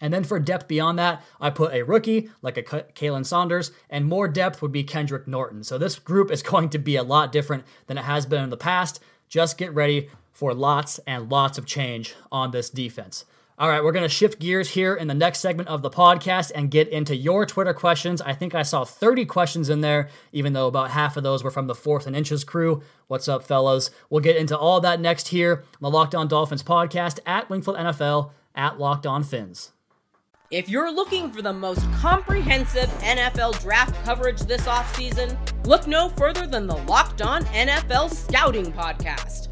And 0.00 0.12
then 0.12 0.24
for 0.24 0.40
depth 0.40 0.66
beyond 0.66 0.98
that, 0.98 1.22
I 1.40 1.50
put 1.50 1.72
a 1.72 1.82
rookie 1.82 2.28
like 2.42 2.56
a 2.56 2.62
Khalen 2.62 3.24
Saunders, 3.24 3.70
and 3.88 4.04
more 4.04 4.26
depth 4.26 4.60
would 4.60 4.72
be 4.72 4.82
Kendrick 4.82 5.28
Norton. 5.28 5.62
So 5.62 5.78
this 5.78 5.98
group 5.98 6.30
is 6.30 6.42
going 6.42 6.70
to 6.70 6.78
be 6.78 6.96
a 6.96 7.02
lot 7.02 7.30
different 7.30 7.64
than 7.86 7.98
it 7.98 8.04
has 8.04 8.26
been 8.26 8.42
in 8.42 8.50
the 8.50 8.56
past. 8.56 9.00
Just 9.28 9.58
get 9.58 9.72
ready 9.72 10.08
for 10.32 10.54
lots 10.54 10.98
and 11.06 11.30
lots 11.30 11.58
of 11.58 11.66
change 11.66 12.14
on 12.32 12.50
this 12.50 12.68
defense. 12.68 13.24
All 13.62 13.68
right, 13.68 13.84
we're 13.84 13.92
going 13.92 14.02
to 14.02 14.08
shift 14.08 14.40
gears 14.40 14.70
here 14.70 14.96
in 14.96 15.06
the 15.06 15.14
next 15.14 15.38
segment 15.38 15.68
of 15.68 15.82
the 15.82 15.88
podcast 15.88 16.50
and 16.52 16.68
get 16.68 16.88
into 16.88 17.14
your 17.14 17.46
Twitter 17.46 17.72
questions. 17.72 18.20
I 18.20 18.32
think 18.32 18.56
I 18.56 18.64
saw 18.64 18.84
30 18.84 19.24
questions 19.26 19.68
in 19.68 19.82
there, 19.82 20.08
even 20.32 20.52
though 20.52 20.66
about 20.66 20.90
half 20.90 21.16
of 21.16 21.22
those 21.22 21.44
were 21.44 21.50
from 21.52 21.68
the 21.68 21.74
Fourth 21.76 22.08
and 22.08 22.16
Inches 22.16 22.42
crew. 22.42 22.82
What's 23.06 23.28
up, 23.28 23.44
fellas? 23.44 23.92
We'll 24.10 24.20
get 24.20 24.34
into 24.34 24.58
all 24.58 24.80
that 24.80 25.00
next 25.00 25.28
here 25.28 25.62
on 25.74 25.78
the 25.80 25.90
Locked 25.90 26.16
On 26.16 26.26
Dolphins 26.26 26.64
podcast 26.64 27.20
at 27.24 27.48
Wingfield 27.48 27.76
NFL 27.76 28.32
at 28.56 28.80
Locked 28.80 29.06
On 29.06 29.22
Phins. 29.22 29.70
If 30.50 30.68
you're 30.68 30.92
looking 30.92 31.30
for 31.30 31.40
the 31.40 31.52
most 31.52 31.88
comprehensive 31.92 32.88
NFL 32.98 33.60
draft 33.62 33.94
coverage 34.04 34.40
this 34.40 34.62
offseason, 34.62 35.38
look 35.64 35.86
no 35.86 36.08
further 36.08 36.48
than 36.48 36.66
the 36.66 36.78
Locked 36.78 37.22
On 37.22 37.44
NFL 37.44 38.12
Scouting 38.12 38.72
Podcast. 38.72 39.51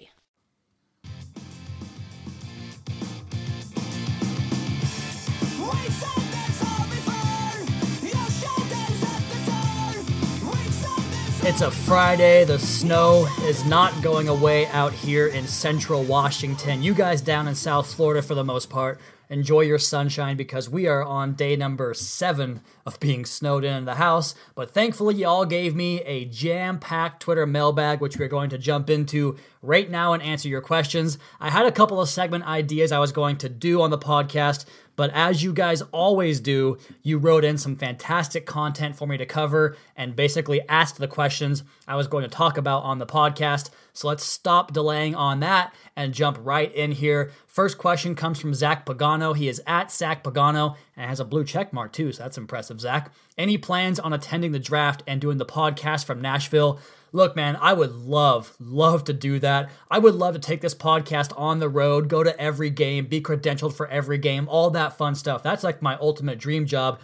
It's 11.43 11.61
a 11.61 11.71
Friday. 11.71 12.45
The 12.45 12.59
snow 12.59 13.27
is 13.45 13.65
not 13.65 14.03
going 14.03 14.29
away 14.29 14.67
out 14.67 14.93
here 14.93 15.25
in 15.25 15.47
central 15.47 16.03
Washington. 16.03 16.83
You 16.83 16.93
guys 16.93 17.19
down 17.19 17.47
in 17.47 17.55
South 17.55 17.91
Florida, 17.91 18.21
for 18.21 18.35
the 18.35 18.43
most 18.43 18.69
part, 18.69 18.99
enjoy 19.27 19.61
your 19.61 19.79
sunshine 19.79 20.37
because 20.37 20.69
we 20.69 20.85
are 20.85 21.03
on 21.03 21.33
day 21.33 21.55
number 21.55 21.95
seven 21.95 22.61
of 22.85 22.99
being 22.99 23.25
snowed 23.25 23.63
in, 23.63 23.85
the 23.85 23.95
house. 23.95 24.35
But 24.53 24.69
thankfully, 24.69 25.15
y'all 25.15 25.45
gave 25.45 25.73
me 25.73 26.01
a 26.01 26.25
jam 26.25 26.77
packed 26.77 27.23
Twitter 27.23 27.47
mailbag, 27.47 28.01
which 28.01 28.17
we're 28.17 28.27
going 28.27 28.51
to 28.51 28.59
jump 28.59 28.87
into 28.87 29.35
right 29.61 29.89
now 29.89 30.13
and 30.13 30.23
answer 30.23 30.47
your 30.47 30.61
questions. 30.61 31.17
I 31.39 31.49
had 31.49 31.65
a 31.65 31.71
couple 31.71 32.01
of 32.01 32.09
segment 32.09 32.45
ideas 32.45 32.91
I 32.91 32.99
was 32.99 33.11
going 33.11 33.37
to 33.37 33.49
do 33.49 33.81
on 33.81 33.91
the 33.91 33.97
podcast, 33.97 34.65
but 34.95 35.11
as 35.11 35.43
you 35.43 35.53
guys 35.53 35.81
always 35.91 36.39
do, 36.39 36.77
you 37.03 37.17
wrote 37.17 37.45
in 37.45 37.57
some 37.57 37.75
fantastic 37.75 38.45
content 38.45 38.95
for 38.95 39.07
me 39.07 39.17
to 39.17 39.25
cover 39.25 39.77
and 39.95 40.15
basically 40.15 40.61
asked 40.67 40.97
the 40.97 41.07
questions 41.07 41.63
I 41.87 41.95
was 41.95 42.07
going 42.07 42.23
to 42.23 42.29
talk 42.29 42.57
about 42.57 42.83
on 42.83 42.97
the 42.97 43.05
podcast. 43.05 43.69
So 43.93 44.07
let's 44.07 44.23
stop 44.23 44.73
delaying 44.73 45.15
on 45.15 45.41
that 45.41 45.73
and 45.95 46.13
jump 46.13 46.37
right 46.41 46.73
in 46.73 46.91
here. 46.91 47.31
First 47.47 47.77
question 47.77 48.15
comes 48.15 48.39
from 48.39 48.53
Zach 48.53 48.85
Pagano. 48.85 49.35
He 49.35 49.47
is 49.47 49.61
at 49.67 49.91
Zach 49.91 50.23
Pagano 50.23 50.75
and 50.95 51.09
has 51.09 51.19
a 51.19 51.25
blue 51.25 51.43
check 51.43 51.71
mark 51.73 51.93
too, 51.93 52.11
so 52.11 52.23
that's 52.23 52.37
impressive, 52.37 52.79
Zach. 52.79 53.11
Any 53.37 53.57
plans 53.57 53.99
on 53.99 54.13
attending 54.13 54.51
the 54.51 54.59
draft 54.59 55.03
and 55.07 55.21
doing 55.21 55.37
the 55.37 55.45
podcast 55.45 56.05
from 56.05 56.21
Nashville? 56.21 56.79
Look, 57.13 57.35
man, 57.35 57.57
I 57.59 57.73
would 57.73 57.91
love, 57.91 58.55
love 58.59 59.03
to 59.05 59.13
do 59.13 59.37
that. 59.39 59.69
I 59.89 59.99
would 59.99 60.15
love 60.15 60.33
to 60.33 60.39
take 60.39 60.61
this 60.61 60.73
podcast 60.73 61.37
on 61.37 61.59
the 61.59 61.67
road, 61.67 62.07
go 62.07 62.23
to 62.23 62.39
every 62.39 62.69
game, 62.69 63.07
be 63.07 63.21
credentialed 63.21 63.73
for 63.73 63.87
every 63.87 64.17
game, 64.17 64.47
all 64.47 64.69
that 64.69 64.97
fun 64.97 65.15
stuff. 65.15 65.43
That's 65.43 65.63
like 65.63 65.81
my 65.81 65.97
ultimate 65.97 66.39
dream 66.39 66.65
job. 66.65 66.99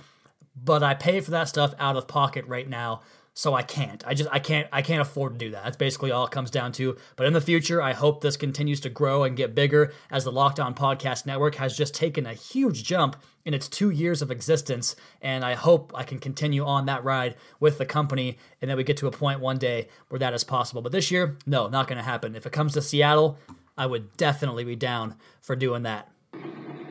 But 0.55 0.81
I 0.81 0.93
pay 0.93 1.19
for 1.19 1.31
that 1.31 1.49
stuff 1.49 1.73
out 1.77 1.97
of 1.97 2.07
pocket 2.07 2.45
right 2.47 2.67
now 2.67 3.01
so 3.38 3.53
I 3.53 3.62
can't. 3.62 4.03
I 4.08 4.15
just 4.15 4.32
I 4.34 4.39
can't 4.39 4.67
I 4.72 4.82
can't 4.82 5.00
afford 5.00 5.34
to 5.34 5.46
do 5.46 5.51
that. 5.51 5.63
That's 5.63 5.77
basically 5.77 6.10
all 6.10 6.25
it 6.25 6.32
comes 6.32 6.50
down 6.50 6.72
to. 6.74 6.98
But 7.15 7.27
in 7.27 7.34
the 7.34 7.39
future, 7.39 7.79
I 7.79 7.94
hope 7.94 8.22
this 8.22 8.36
continues 8.36 8.79
to 8.79 8.89
grow 8.89 9.24
and 9.24 9.38
get 9.38 9.53
bigger 9.53 9.94
as 10.10 10.24
the 10.24 10.32
Locked 10.32 10.60
On 10.60 10.74
Podcast 10.74 11.27
Network 11.27 11.53
has 11.56 11.77
just 11.77 11.94
taken 11.94 12.25
a 12.25 12.34
huge 12.34 12.84
jump 12.84 13.15
in 13.46 13.53
its 13.53 13.67
2 13.67 13.91
years 13.91 14.24
of 14.24 14.32
existence 14.32 14.96
and 15.22 15.46
I 15.46 15.53
hope 15.53 15.91
I 15.94 16.01
can 16.01 16.17
continue 16.17 16.65
on 16.65 16.88
that 16.88 17.03
ride 17.03 17.36
with 17.60 17.77
the 17.77 17.86
company 17.86 18.39
and 18.60 18.72
that 18.72 18.77
we 18.77 18.84
get 18.84 18.98
to 18.98 19.08
a 19.08 19.12
point 19.12 19.39
one 19.39 19.60
day 19.60 19.88
where 20.10 20.17
that 20.17 20.34
is 20.34 20.44
possible. 20.44 20.82
But 20.82 20.91
this 20.91 21.12
year, 21.12 21.38
no, 21.46 21.67
not 21.67 21.88
going 21.88 22.00
to 22.00 22.03
happen. 22.03 22.36
If 22.36 22.48
it 22.48 22.51
comes 22.51 22.74
to 22.74 22.82
Seattle, 22.82 23.38
I 23.77 23.86
would 23.86 24.17
definitely 24.17 24.63
be 24.63 24.75
down 24.75 25.13
for 25.41 25.56
doing 25.56 25.84
that. 25.84 26.10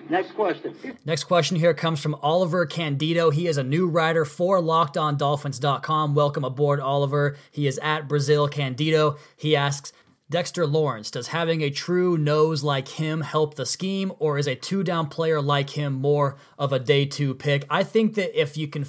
Next 0.08 0.32
question. 0.32 0.74
Next 1.04 1.24
question 1.24 1.56
here 1.56 1.74
comes 1.74 2.00
from 2.00 2.14
Oliver 2.16 2.64
Candido. 2.66 3.30
He 3.30 3.48
is 3.48 3.58
a 3.58 3.64
new 3.64 3.88
writer 3.88 4.24
for 4.24 4.60
LockedOnDolphins.com. 4.60 6.14
Welcome 6.14 6.44
aboard, 6.44 6.80
Oliver. 6.80 7.36
He 7.50 7.66
is 7.66 7.78
at 7.78 8.08
Brazil 8.08 8.48
Candido. 8.48 9.16
He 9.36 9.56
asks, 9.56 9.92
Dexter 10.28 10.66
Lawrence, 10.66 11.12
does 11.12 11.28
having 11.28 11.62
a 11.62 11.70
true 11.70 12.18
nose 12.18 12.64
like 12.64 12.88
him 12.88 13.20
help 13.20 13.54
the 13.54 13.66
scheme, 13.66 14.12
or 14.18 14.38
is 14.38 14.48
a 14.48 14.56
two 14.56 14.82
down 14.82 15.06
player 15.08 15.40
like 15.40 15.70
him 15.70 15.92
more 15.92 16.36
of 16.58 16.72
a 16.72 16.80
day 16.80 17.06
two 17.06 17.32
pick? 17.32 17.64
I 17.70 17.84
think 17.84 18.14
that 18.14 18.38
if 18.38 18.56
you 18.56 18.66
can, 18.66 18.86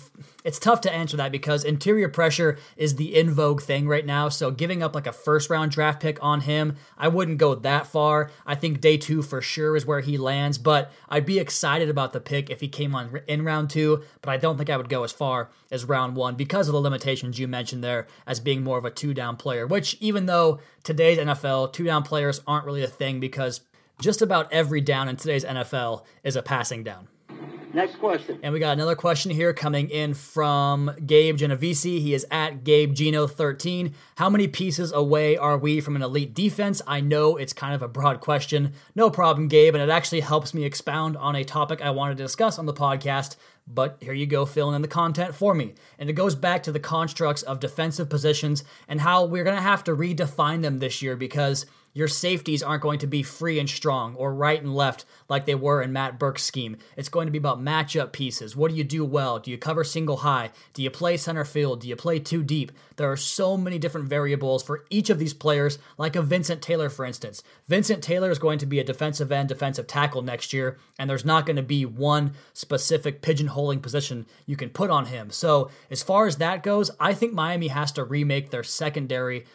it's 0.47 0.59
tough 0.59 0.79
to 0.79 0.93
answer 0.93 1.17
that 1.17 1.33
because 1.33 1.65
interior 1.65 2.07
pressure 2.07 2.57
is 2.77 2.95
the 2.95 3.17
in 3.17 3.31
vogue 3.31 3.61
thing 3.61 3.85
right 3.85 4.05
now. 4.05 4.29
So 4.29 4.49
giving 4.49 4.81
up 4.81 4.95
like 4.95 5.05
a 5.05 5.11
first 5.11 5.49
round 5.49 5.71
draft 5.71 5.99
pick 5.99 6.23
on 6.23 6.39
him, 6.39 6.77
I 6.97 7.09
wouldn't 7.09 7.37
go 7.37 7.53
that 7.53 7.85
far. 7.85 8.31
I 8.45 8.55
think 8.55 8.79
day 8.79 8.95
two 8.95 9.21
for 9.21 9.41
sure 9.41 9.75
is 9.75 9.85
where 9.85 9.99
he 9.99 10.17
lands, 10.17 10.57
but 10.57 10.89
I'd 11.09 11.25
be 11.25 11.37
excited 11.37 11.89
about 11.89 12.13
the 12.13 12.21
pick 12.21 12.49
if 12.49 12.61
he 12.61 12.69
came 12.69 12.95
on 12.95 13.19
in 13.27 13.43
round 13.43 13.69
two, 13.69 14.05
but 14.21 14.31
I 14.31 14.37
don't 14.37 14.55
think 14.55 14.69
I 14.69 14.77
would 14.77 14.87
go 14.87 15.03
as 15.03 15.11
far 15.11 15.49
as 15.69 15.83
round 15.83 16.15
one 16.15 16.35
because 16.35 16.69
of 16.69 16.73
the 16.73 16.79
limitations 16.79 17.37
you 17.37 17.49
mentioned 17.49 17.83
there 17.83 18.07
as 18.25 18.39
being 18.39 18.63
more 18.63 18.77
of 18.77 18.85
a 18.85 18.89
two 18.89 19.13
down 19.13 19.35
player, 19.35 19.67
which 19.67 19.97
even 19.99 20.27
though 20.27 20.61
today's 20.81 21.17
NFL, 21.17 21.73
two 21.73 21.83
down 21.83 22.03
players 22.03 22.39
aren't 22.47 22.65
really 22.65 22.83
a 22.83 22.87
thing 22.87 23.19
because 23.19 23.59
just 23.99 24.21
about 24.21 24.53
every 24.53 24.79
down 24.79 25.09
in 25.09 25.17
today's 25.17 25.43
NFL 25.43 26.05
is 26.23 26.37
a 26.37 26.41
passing 26.41 26.85
down. 26.85 27.09
Next 27.77 27.99
question. 27.99 28.39
And 28.41 28.55
we 28.55 28.59
got 28.59 28.73
another 28.73 28.95
question 28.95 29.29
here 29.29 29.53
coming 29.53 29.91
in 29.91 30.15
from 30.15 30.89
Gabe 31.05 31.37
Genovese. 31.37 31.83
He 31.83 32.15
is 32.15 32.25
at 32.31 32.63
Gabe 32.63 32.95
Geno 32.95 33.27
13. 33.27 33.93
How 34.15 34.31
many 34.31 34.47
pieces 34.47 34.91
away 34.91 35.37
are 35.37 35.59
we 35.59 35.79
from 35.79 35.95
an 35.95 36.01
elite 36.01 36.33
defense? 36.33 36.81
I 36.87 37.01
know 37.01 37.37
it's 37.37 37.53
kind 37.53 37.75
of 37.75 37.83
a 37.83 37.87
broad 37.87 38.19
question. 38.19 38.73
No 38.95 39.11
problem, 39.11 39.47
Gabe, 39.47 39.75
and 39.75 39.83
it 39.83 39.93
actually 39.93 40.21
helps 40.21 40.55
me 40.55 40.63
expound 40.63 41.17
on 41.17 41.35
a 41.35 41.43
topic 41.43 41.79
I 41.79 41.91
wanted 41.91 42.17
to 42.17 42.23
discuss 42.23 42.57
on 42.57 42.65
the 42.65 42.73
podcast. 42.73 43.35
But 43.67 43.97
here 44.01 44.13
you 44.13 44.25
go, 44.25 44.47
filling 44.47 44.75
in 44.75 44.81
the 44.81 44.87
content 44.87 45.35
for 45.35 45.53
me. 45.53 45.75
And 45.99 46.09
it 46.09 46.13
goes 46.13 46.33
back 46.33 46.63
to 46.63 46.71
the 46.71 46.79
constructs 46.79 47.43
of 47.43 47.59
defensive 47.59 48.09
positions 48.09 48.63
and 48.87 49.01
how 49.01 49.25
we're 49.25 49.43
going 49.43 49.55
to 49.55 49.61
have 49.61 49.83
to 49.83 49.95
redefine 49.95 50.63
them 50.63 50.79
this 50.79 51.03
year 51.03 51.15
because 51.15 51.67
your 51.97 52.07
safeties 52.07 52.61
aren't 52.61 52.83
going 52.83 52.99
to 52.99 53.07
be 53.07 53.23
free 53.23 53.57
and 53.57 53.67
strong 53.67 54.13
or 54.17 54.31
right 54.31 54.61
and 54.61 54.75
left 54.75 55.03
like 55.29 55.47
they 55.47 55.55
were 55.55 55.81
in 55.81 55.91
Matt 55.91 56.19
Burke's 56.19 56.43
scheme. 56.43 56.77
It's 56.95 57.09
going 57.09 57.25
to 57.25 57.31
be 57.31 57.39
about 57.39 57.59
matchup 57.59 58.11
pieces. 58.11 58.55
What 58.55 58.69
do 58.69 58.77
you 58.77 58.83
do 58.83 59.03
well? 59.03 59.39
Do 59.39 59.49
you 59.49 59.57
cover 59.57 59.83
single 59.83 60.17
high? 60.17 60.51
Do 60.75 60.83
you 60.83 60.91
play 60.91 61.17
center 61.17 61.43
field? 61.43 61.81
Do 61.81 61.87
you 61.87 61.95
play 61.95 62.19
too 62.19 62.43
deep? 62.43 62.71
There 62.97 63.11
are 63.11 63.17
so 63.17 63.57
many 63.57 63.79
different 63.79 64.09
variables 64.09 64.61
for 64.61 64.85
each 64.91 65.09
of 65.09 65.17
these 65.17 65.33
players, 65.33 65.79
like 65.97 66.15
a 66.15 66.21
Vincent 66.21 66.61
Taylor, 66.61 66.91
for 66.91 67.03
instance. 67.03 67.41
Vincent 67.67 68.03
Taylor 68.03 68.29
is 68.29 68.37
going 68.37 68.59
to 68.59 68.67
be 68.67 68.79
a 68.79 68.83
defensive 68.83 69.31
end, 69.31 69.49
defensive 69.49 69.87
tackle 69.87 70.21
next 70.21 70.53
year, 70.53 70.77
and 70.99 71.09
there's 71.09 71.25
not 71.25 71.47
going 71.47 71.55
to 71.55 71.63
be 71.63 71.83
one 71.83 72.33
specific 72.53 73.23
pigeonholing 73.23 73.81
position 73.81 74.27
you 74.45 74.55
can 74.55 74.69
put 74.69 74.91
on 74.91 75.07
him. 75.07 75.31
So, 75.31 75.71
as 75.89 76.03
far 76.03 76.27
as 76.27 76.37
that 76.37 76.61
goes, 76.61 76.91
I 76.99 77.15
think 77.15 77.33
Miami 77.33 77.69
has 77.69 77.91
to 77.93 78.03
remake 78.03 78.51
their 78.51 78.63
secondary 78.63 79.45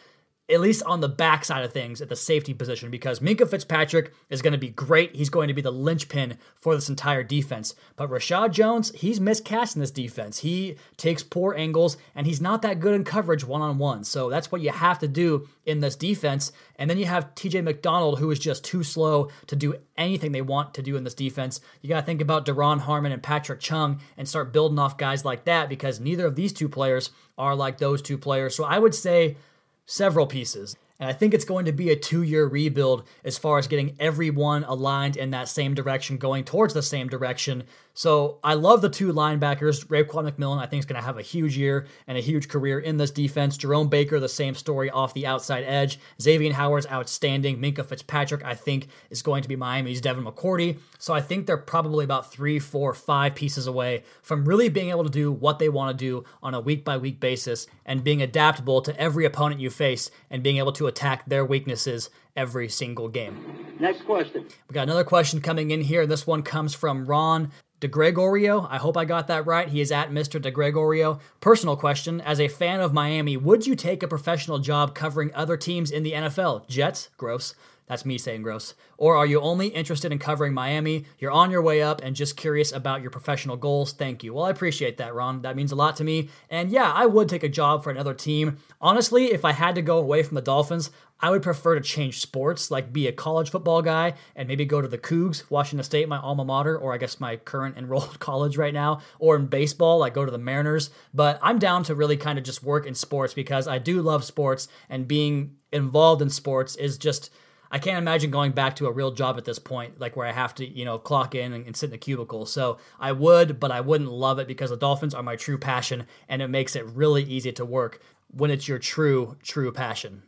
at 0.49 0.59
least 0.59 0.83
on 0.83 0.99
the 0.99 1.07
backside 1.07 1.63
of 1.63 1.71
things 1.71 2.01
at 2.01 2.09
the 2.09 2.15
safety 2.17 2.53
position 2.53 2.91
because 2.91 3.21
Minkah 3.21 3.49
Fitzpatrick 3.49 4.13
is 4.29 4.41
going 4.41 4.51
to 4.51 4.57
be 4.57 4.69
great. 4.69 5.15
He's 5.15 5.29
going 5.29 5.47
to 5.47 5.53
be 5.53 5.61
the 5.61 5.71
linchpin 5.71 6.37
for 6.55 6.75
this 6.75 6.89
entire 6.89 7.23
defense. 7.23 7.75
But 7.95 8.09
Reshad 8.09 8.51
Jones, 8.51 8.91
he's 8.93 9.21
miscast 9.21 9.77
in 9.77 9.79
this 9.79 9.91
defense. 9.91 10.39
He 10.39 10.75
takes 10.97 11.23
poor 11.23 11.55
angles 11.55 11.95
and 12.13 12.27
he's 12.27 12.41
not 12.41 12.61
that 12.61 12.81
good 12.81 12.93
in 12.93 13.05
coverage 13.05 13.45
one 13.45 13.61
on 13.61 13.77
one. 13.77 14.03
So 14.03 14.29
that's 14.29 14.51
what 14.51 14.59
you 14.59 14.71
have 14.71 14.99
to 14.99 15.07
do 15.07 15.47
in 15.65 15.79
this 15.79 15.95
defense. 15.95 16.51
And 16.75 16.89
then 16.89 16.97
you 16.97 17.05
have 17.05 17.33
TJ 17.35 17.63
McDonald, 17.63 18.19
who 18.19 18.29
is 18.29 18.39
just 18.39 18.65
too 18.65 18.83
slow 18.83 19.29
to 19.47 19.55
do 19.55 19.75
anything 19.95 20.33
they 20.33 20.41
want 20.41 20.73
to 20.73 20.81
do 20.81 20.97
in 20.97 21.05
this 21.05 21.13
defense. 21.13 21.61
You 21.81 21.87
got 21.87 22.01
to 22.01 22.05
think 22.05 22.21
about 22.21 22.45
Duron 22.45 22.79
Harmon 22.79 23.13
and 23.13 23.23
Patrick 23.23 23.61
Chung 23.61 24.01
and 24.17 24.27
start 24.27 24.51
building 24.51 24.77
off 24.77 24.97
guys 24.97 25.23
like 25.23 25.45
that 25.45 25.69
because 25.69 26.01
neither 26.01 26.25
of 26.25 26.35
these 26.35 26.51
two 26.51 26.67
players 26.67 27.11
are 27.37 27.55
like 27.55 27.77
those 27.77 28.01
two 28.01 28.17
players. 28.17 28.55
So 28.55 28.65
I 28.65 28.77
would 28.77 28.93
say 28.93 29.37
several 29.85 30.27
pieces. 30.27 30.75
And 30.99 31.09
I 31.09 31.13
think 31.13 31.33
it's 31.33 31.45
going 31.45 31.65
to 31.65 31.71
be 31.71 31.89
a 31.89 31.95
two 31.95 32.23
year 32.23 32.45
rebuild 32.45 33.03
as 33.23 33.37
far 33.37 33.57
as 33.57 33.67
getting 33.67 33.95
everyone 33.99 34.63
aligned 34.63 35.17
in 35.17 35.31
that 35.31 35.49
same 35.49 35.73
direction, 35.73 36.17
going 36.17 36.43
towards 36.43 36.73
the 36.73 36.81
same 36.81 37.07
direction. 37.07 37.63
So 37.95 38.39
I 38.43 38.55
love 38.55 38.81
the 38.81 38.89
two 38.89 39.13
linebackers. 39.13 39.85
Raekwon 39.85 40.29
McMillan, 40.29 40.57
I 40.57 40.65
think, 40.65 40.79
is 40.79 40.85
going 40.85 40.99
to 40.99 41.05
have 41.05 41.19
a 41.19 41.21
huge 41.21 41.57
year 41.57 41.87
and 42.07 42.17
a 42.17 42.21
huge 42.21 42.49
career 42.49 42.79
in 42.79 42.97
this 42.97 43.11
defense. 43.11 43.55
Jerome 43.55 43.87
Baker, 43.87 44.19
the 44.19 44.27
same 44.27 44.55
story 44.55 44.89
off 44.89 45.13
the 45.13 45.27
outside 45.27 45.63
edge. 45.63 45.99
Xavier 46.19 46.53
Howard's 46.53 46.87
outstanding. 46.87 47.59
Minkah 47.59 47.85
Fitzpatrick, 47.85 48.43
I 48.43 48.55
think, 48.55 48.87
is 49.11 49.21
going 49.21 49.43
to 49.43 49.49
be 49.49 49.55
Miami's 49.55 50.01
Devin 50.01 50.23
McCourty. 50.23 50.79
So 50.97 51.13
I 51.13 51.21
think 51.21 51.45
they're 51.45 51.57
probably 51.57 52.03
about 52.03 52.31
three, 52.31 52.57
four, 52.57 52.93
five 52.95 53.35
pieces 53.35 53.67
away 53.67 54.03
from 54.23 54.45
really 54.45 54.69
being 54.69 54.89
able 54.89 55.03
to 55.03 55.09
do 55.09 55.31
what 55.31 55.59
they 55.59 55.69
want 55.69 55.97
to 55.97 56.05
do 56.05 56.23
on 56.41 56.55
a 56.55 56.59
week 56.59 56.83
by 56.83 56.97
week 56.97 57.19
basis 57.19 57.67
and 57.85 58.03
being 58.03 58.21
adaptable 58.21 58.81
to 58.81 58.99
every 58.99 59.25
opponent 59.25 59.61
you 59.61 59.69
face 59.69 60.09
and 60.31 60.41
being 60.41 60.57
able 60.57 60.71
to 60.73 60.87
attack 60.87 61.25
their 61.27 61.45
weaknesses 61.45 62.09
every 62.35 62.67
single 62.67 63.07
game. 63.07 63.75
Next 63.79 64.05
question. 64.05 64.47
We 64.67 64.73
got 64.73 64.83
another 64.83 65.03
question 65.03 65.41
coming 65.41 65.71
in 65.71 65.81
here. 65.81 66.05
This 66.05 66.25
one 66.25 66.41
comes 66.41 66.73
from 66.73 67.05
Ron 67.05 67.51
DeGregorio. 67.83 68.67
I 68.69 68.77
hope 68.77 68.95
I 68.95 69.05
got 69.05 69.27
that 69.27 69.45
right. 69.45 69.67
He 69.67 69.81
is 69.81 69.91
at 69.91 70.09
Mr. 70.11 70.41
DeGregorio. 70.41 71.19
Personal 71.41 71.75
question 71.75 72.21
As 72.21 72.39
a 72.39 72.47
fan 72.47 72.79
of 72.79 72.93
Miami, 72.93 73.35
would 73.35 73.67
you 73.67 73.75
take 73.75 74.01
a 74.01 74.07
professional 74.07 74.59
job 74.59 74.95
covering 74.95 75.33
other 75.33 75.57
teams 75.57 75.91
in 75.91 76.03
the 76.03 76.13
NFL? 76.13 76.67
Jets? 76.67 77.09
Gross. 77.17 77.55
That's 77.93 78.05
me 78.05 78.17
saying 78.17 78.41
gross. 78.41 78.73
Or 78.97 79.15
are 79.17 79.25
you 79.27 79.39
only 79.39 79.67
interested 79.67 80.11
in 80.11 80.17
covering 80.17 80.51
Miami? 80.51 81.05
You're 81.19 81.29
on 81.29 81.51
your 81.51 81.61
way 81.61 81.83
up 81.83 82.01
and 82.01 82.15
just 82.15 82.35
curious 82.35 82.71
about 82.71 83.03
your 83.03 83.11
professional 83.11 83.55
goals. 83.55 83.93
Thank 83.93 84.23
you. 84.23 84.33
Well, 84.33 84.45
I 84.45 84.49
appreciate 84.49 84.97
that, 84.97 85.13
Ron. 85.13 85.43
That 85.43 85.55
means 85.55 85.71
a 85.71 85.75
lot 85.75 85.95
to 85.97 86.03
me. 86.03 86.29
And 86.49 86.71
yeah, 86.71 86.91
I 86.91 87.05
would 87.05 87.29
take 87.29 87.43
a 87.43 87.49
job 87.49 87.83
for 87.83 87.91
another 87.91 88.15
team. 88.15 88.57
Honestly, 88.81 89.25
if 89.25 89.45
I 89.45 89.51
had 89.51 89.75
to 89.75 89.83
go 89.83 89.99
away 89.99 90.23
from 90.23 90.33
the 90.33 90.41
Dolphins, 90.41 90.89
I 91.19 91.29
would 91.29 91.43
prefer 91.43 91.75
to 91.75 91.81
change 91.81 92.19
sports, 92.19 92.71
like 92.71 92.91
be 92.91 93.05
a 93.05 93.11
college 93.11 93.51
football 93.51 93.83
guy 93.83 94.15
and 94.35 94.47
maybe 94.47 94.65
go 94.65 94.81
to 94.81 94.87
the 94.87 94.97
Cougs, 94.97 95.43
Washington 95.51 95.83
State, 95.83 96.09
my 96.09 96.17
alma 96.17 96.43
mater, 96.43 96.75
or 96.75 96.95
I 96.95 96.97
guess 96.97 97.19
my 97.19 97.35
current 97.35 97.77
enrolled 97.77 98.19
college 98.19 98.57
right 98.57 98.73
now, 98.73 99.01
or 99.19 99.35
in 99.35 99.45
baseball, 99.45 99.99
like 99.99 100.15
go 100.15 100.25
to 100.25 100.31
the 100.31 100.39
Mariners. 100.39 100.89
But 101.13 101.37
I'm 101.43 101.59
down 101.59 101.83
to 101.83 101.93
really 101.93 102.17
kind 102.17 102.39
of 102.39 102.43
just 102.43 102.63
work 102.63 102.87
in 102.87 102.95
sports 102.95 103.35
because 103.35 103.67
I 103.67 103.77
do 103.77 104.01
love 104.01 104.23
sports 104.23 104.67
and 104.89 105.07
being 105.07 105.57
involved 105.71 106.23
in 106.23 106.31
sports 106.31 106.75
is 106.75 106.97
just 106.97 107.29
I 107.73 107.79
can't 107.79 107.97
imagine 107.97 108.29
going 108.29 108.51
back 108.51 108.75
to 108.75 108.85
a 108.85 108.91
real 108.91 109.09
job 109.09 109.35
at 109.39 109.45
this 109.45 109.57
point, 109.57 109.99
like 109.99 110.15
where 110.15 110.27
I 110.27 110.31
have 110.31 110.53
to, 110.55 110.65
you 110.65 110.85
know, 110.85 110.99
clock 110.99 111.33
in 111.33 111.53
and, 111.53 111.65
and, 111.65 111.75
sit 111.75 111.89
in 111.89 111.95
a 111.95 111.97
cubicle. 111.97 112.45
So 112.45 112.77
I 112.99 113.13
would, 113.13 113.59
but 113.59 113.71
I 113.71 113.81
wouldn't 113.81 114.11
love 114.11 114.37
it 114.37 114.47
because 114.47 114.69
the 114.69 114.77
Dolphins 114.77 115.15
are 115.15 115.23
my 115.23 115.35
true 115.35 115.57
passion, 115.57 116.05
and 116.29 116.43
it 116.43 116.49
makes 116.49 116.75
it 116.75 116.85
really 116.85 117.23
easy 117.23 117.51
to 117.53 117.65
work 117.65 117.99
when 118.29 118.51
it's 118.51 118.67
your 118.67 118.77
true, 118.77 119.37
true 119.41 119.71
passion. 119.71 120.21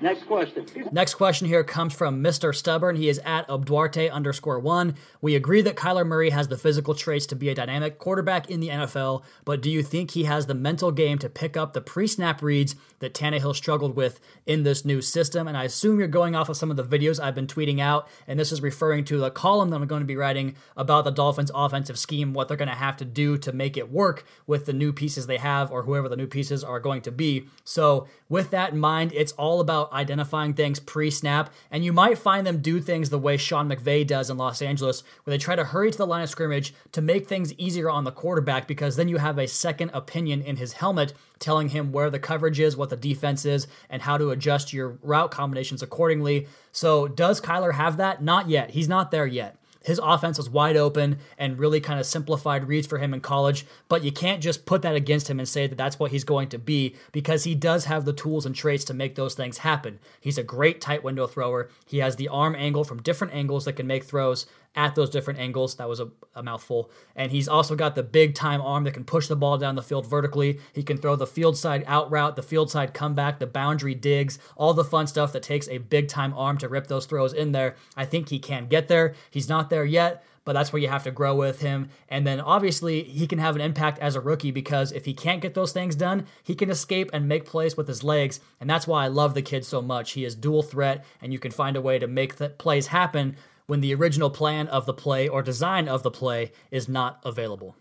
Next 0.00 0.26
question. 0.26 0.66
Next 0.92 1.14
question 1.14 1.46
here 1.46 1.62
comes 1.62 1.92
from 1.92 2.22
Mr. 2.22 2.54
Stubborn. 2.54 2.96
He 2.96 3.10
is 3.10 3.20
at 3.24 3.46
Obduarte 3.48 4.10
underscore 4.10 4.58
one. 4.58 4.94
We 5.20 5.34
agree 5.34 5.60
that 5.60 5.76
Kyler 5.76 6.06
Murray 6.06 6.30
has 6.30 6.48
the 6.48 6.56
physical 6.56 6.94
traits 6.94 7.26
to 7.26 7.36
be 7.36 7.50
a 7.50 7.54
dynamic 7.54 7.98
quarterback 7.98 8.48
in 8.48 8.60
the 8.60 8.68
NFL, 8.68 9.22
but 9.44 9.60
do 9.60 9.70
you 9.70 9.82
think 9.82 10.12
he 10.12 10.24
has 10.24 10.46
the 10.46 10.54
mental 10.54 10.90
game 10.90 11.18
to 11.18 11.28
pick 11.28 11.56
up 11.56 11.74
the 11.74 11.82
pre 11.82 12.06
snap 12.06 12.40
reads 12.42 12.76
that 13.00 13.12
Tannehill 13.12 13.54
struggled 13.54 13.94
with 13.94 14.20
in 14.46 14.62
this 14.62 14.86
new 14.86 15.02
system? 15.02 15.46
And 15.46 15.56
I 15.56 15.64
assume 15.64 15.98
you're 15.98 16.08
going 16.08 16.34
off 16.34 16.48
of 16.48 16.56
some 16.56 16.70
of 16.70 16.78
the 16.78 16.84
videos 16.84 17.22
I've 17.22 17.34
been 17.34 17.46
tweeting 17.46 17.78
out, 17.78 18.08
and 18.26 18.40
this 18.40 18.52
is 18.52 18.62
referring 18.62 19.04
to 19.06 19.18
the 19.18 19.30
column 19.30 19.68
that 19.68 19.76
I'm 19.76 19.86
going 19.86 20.00
to 20.00 20.06
be 20.06 20.16
writing 20.16 20.56
about 20.78 21.04
the 21.04 21.10
Dolphins' 21.10 21.50
offensive 21.54 21.98
scheme, 21.98 22.32
what 22.32 22.48
they're 22.48 22.56
going 22.56 22.68
to 22.68 22.74
have 22.74 22.96
to 22.98 23.04
do 23.04 23.36
to 23.38 23.52
make 23.52 23.76
it 23.76 23.90
work 23.92 24.24
with 24.46 24.64
the 24.64 24.72
new 24.72 24.94
pieces 24.94 25.26
they 25.26 25.38
have 25.38 25.70
or 25.70 25.82
whoever 25.82 26.08
the 26.08 26.16
new 26.16 26.26
pieces 26.26 26.64
are 26.64 26.80
going 26.80 27.02
to 27.02 27.12
be. 27.12 27.46
So, 27.64 28.08
with 28.30 28.50
that 28.50 28.72
in 28.72 28.78
mind, 28.78 29.12
it's 29.12 29.32
all 29.32 29.60
about 29.60 29.89
identifying 29.92 30.54
things 30.54 30.80
pre 30.80 31.10
snap, 31.10 31.52
and 31.70 31.84
you 31.84 31.92
might 31.92 32.18
find 32.18 32.46
them 32.46 32.60
do 32.60 32.80
things 32.80 33.10
the 33.10 33.18
way 33.18 33.36
Sean 33.36 33.68
McVay 33.68 34.06
does 34.06 34.30
in 34.30 34.36
Los 34.36 34.62
Angeles, 34.62 35.02
where 35.24 35.32
they 35.32 35.38
try 35.38 35.56
to 35.56 35.64
hurry 35.64 35.90
to 35.90 35.98
the 35.98 36.06
line 36.06 36.22
of 36.22 36.30
scrimmage 36.30 36.74
to 36.92 37.02
make 37.02 37.26
things 37.26 37.52
easier 37.54 37.90
on 37.90 38.04
the 38.04 38.12
quarterback 38.12 38.66
because 38.66 38.96
then 38.96 39.08
you 39.08 39.18
have 39.18 39.38
a 39.38 39.48
second 39.48 39.90
opinion 39.92 40.42
in 40.42 40.56
his 40.56 40.74
helmet 40.74 41.12
telling 41.38 41.70
him 41.70 41.92
where 41.92 42.10
the 42.10 42.18
coverage 42.18 42.60
is, 42.60 42.76
what 42.76 42.90
the 42.90 42.96
defense 42.96 43.44
is, 43.44 43.66
and 43.88 44.02
how 44.02 44.18
to 44.18 44.30
adjust 44.30 44.72
your 44.72 44.98
route 45.02 45.30
combinations 45.30 45.82
accordingly. 45.82 46.46
So, 46.72 47.08
does 47.08 47.40
Kyler 47.40 47.74
have 47.74 47.96
that? 47.96 48.22
Not 48.22 48.48
yet. 48.48 48.70
He's 48.70 48.88
not 48.88 49.10
there 49.10 49.26
yet. 49.26 49.56
His 49.84 50.00
offense 50.02 50.36
was 50.36 50.50
wide 50.50 50.76
open 50.76 51.18
and 51.38 51.58
really 51.58 51.80
kind 51.80 51.98
of 51.98 52.06
simplified 52.06 52.68
reads 52.68 52.86
for 52.86 52.98
him 52.98 53.14
in 53.14 53.20
college, 53.20 53.66
but 53.88 54.04
you 54.04 54.12
can't 54.12 54.42
just 54.42 54.66
put 54.66 54.82
that 54.82 54.94
against 54.94 55.30
him 55.30 55.38
and 55.38 55.48
say 55.48 55.66
that 55.66 55.76
that's 55.76 55.98
what 55.98 56.10
he's 56.10 56.24
going 56.24 56.48
to 56.50 56.58
be 56.58 56.96
because 57.12 57.44
he 57.44 57.54
does 57.54 57.86
have 57.86 58.04
the 58.04 58.12
tools 58.12 58.44
and 58.44 58.54
traits 58.54 58.84
to 58.84 58.94
make 58.94 59.14
those 59.14 59.34
things 59.34 59.58
happen. 59.58 59.98
He's 60.20 60.36
a 60.36 60.42
great 60.42 60.80
tight 60.80 61.02
window 61.02 61.26
thrower. 61.26 61.70
He 61.86 61.98
has 61.98 62.16
the 62.16 62.28
arm 62.28 62.54
angle 62.54 62.84
from 62.84 63.02
different 63.02 63.32
angles 63.32 63.64
that 63.64 63.74
can 63.74 63.86
make 63.86 64.04
throws 64.04 64.46
at 64.74 64.94
those 64.94 65.10
different 65.10 65.40
angles. 65.40 65.76
That 65.76 65.88
was 65.88 66.00
a, 66.00 66.08
a, 66.34 66.42
mouthful. 66.42 66.90
And 67.16 67.32
he's 67.32 67.48
also 67.48 67.74
got 67.74 67.94
the 67.94 68.02
big 68.02 68.34
time 68.34 68.60
arm 68.60 68.84
that 68.84 68.94
can 68.94 69.04
push 69.04 69.26
the 69.26 69.36
ball 69.36 69.58
down 69.58 69.74
the 69.74 69.82
field 69.82 70.06
vertically. 70.06 70.60
He 70.72 70.82
can 70.82 70.96
throw 70.96 71.16
the 71.16 71.26
field 71.26 71.56
side 71.56 71.84
out 71.86 72.10
route, 72.10 72.36
the 72.36 72.42
field 72.42 72.70
side 72.70 72.94
comeback, 72.94 73.38
the 73.38 73.46
boundary 73.46 73.94
digs, 73.94 74.38
all 74.56 74.72
the 74.72 74.84
fun 74.84 75.06
stuff 75.06 75.32
that 75.32 75.42
takes 75.42 75.68
a 75.68 75.78
big 75.78 76.08
time 76.08 76.32
arm 76.34 76.56
to 76.58 76.68
rip 76.68 76.86
those 76.86 77.06
throws 77.06 77.32
in 77.32 77.52
there. 77.52 77.74
I 77.96 78.04
think 78.04 78.28
he 78.28 78.38
can 78.38 78.66
get 78.66 78.88
there. 78.88 79.14
He's 79.30 79.48
not 79.48 79.70
there 79.70 79.84
yet 79.84 80.24
but 80.44 80.54
that's 80.54 80.72
where 80.72 80.82
you 80.82 80.88
have 80.88 81.04
to 81.04 81.10
grow 81.10 81.34
with 81.34 81.60
him. 81.60 81.90
And 82.08 82.26
then 82.26 82.40
obviously 82.40 83.02
he 83.04 83.26
can 83.26 83.38
have 83.38 83.54
an 83.54 83.60
impact 83.60 83.98
as 83.98 84.16
a 84.16 84.20
rookie 84.20 84.50
because 84.50 84.90
if 84.92 85.04
he 85.04 85.14
can't 85.14 85.42
get 85.42 85.54
those 85.54 85.72
things 85.72 85.94
done, 85.94 86.26
he 86.42 86.54
can 86.54 86.70
escape 86.70 87.10
and 87.12 87.28
make 87.28 87.44
plays 87.44 87.76
with 87.76 87.86
his 87.86 88.02
legs. 88.02 88.40
And 88.60 88.68
that's 88.68 88.86
why 88.86 89.04
I 89.04 89.08
love 89.08 89.34
the 89.34 89.42
kid 89.42 89.64
so 89.64 89.82
much. 89.82 90.12
He 90.12 90.24
is 90.24 90.34
dual 90.34 90.62
threat, 90.62 91.04
and 91.20 91.32
you 91.32 91.38
can 91.38 91.52
find 91.52 91.76
a 91.76 91.80
way 91.80 91.98
to 91.98 92.06
make 92.06 92.36
the 92.36 92.48
plays 92.48 92.88
happen 92.88 93.36
when 93.70 93.80
the 93.80 93.94
original 93.94 94.30
plan 94.30 94.66
of 94.66 94.84
the 94.84 94.92
play 94.92 95.28
or 95.28 95.42
design 95.42 95.86
of 95.86 96.02
the 96.02 96.10
play 96.10 96.50
is 96.72 96.88
not 96.88 97.20
available. 97.22 97.76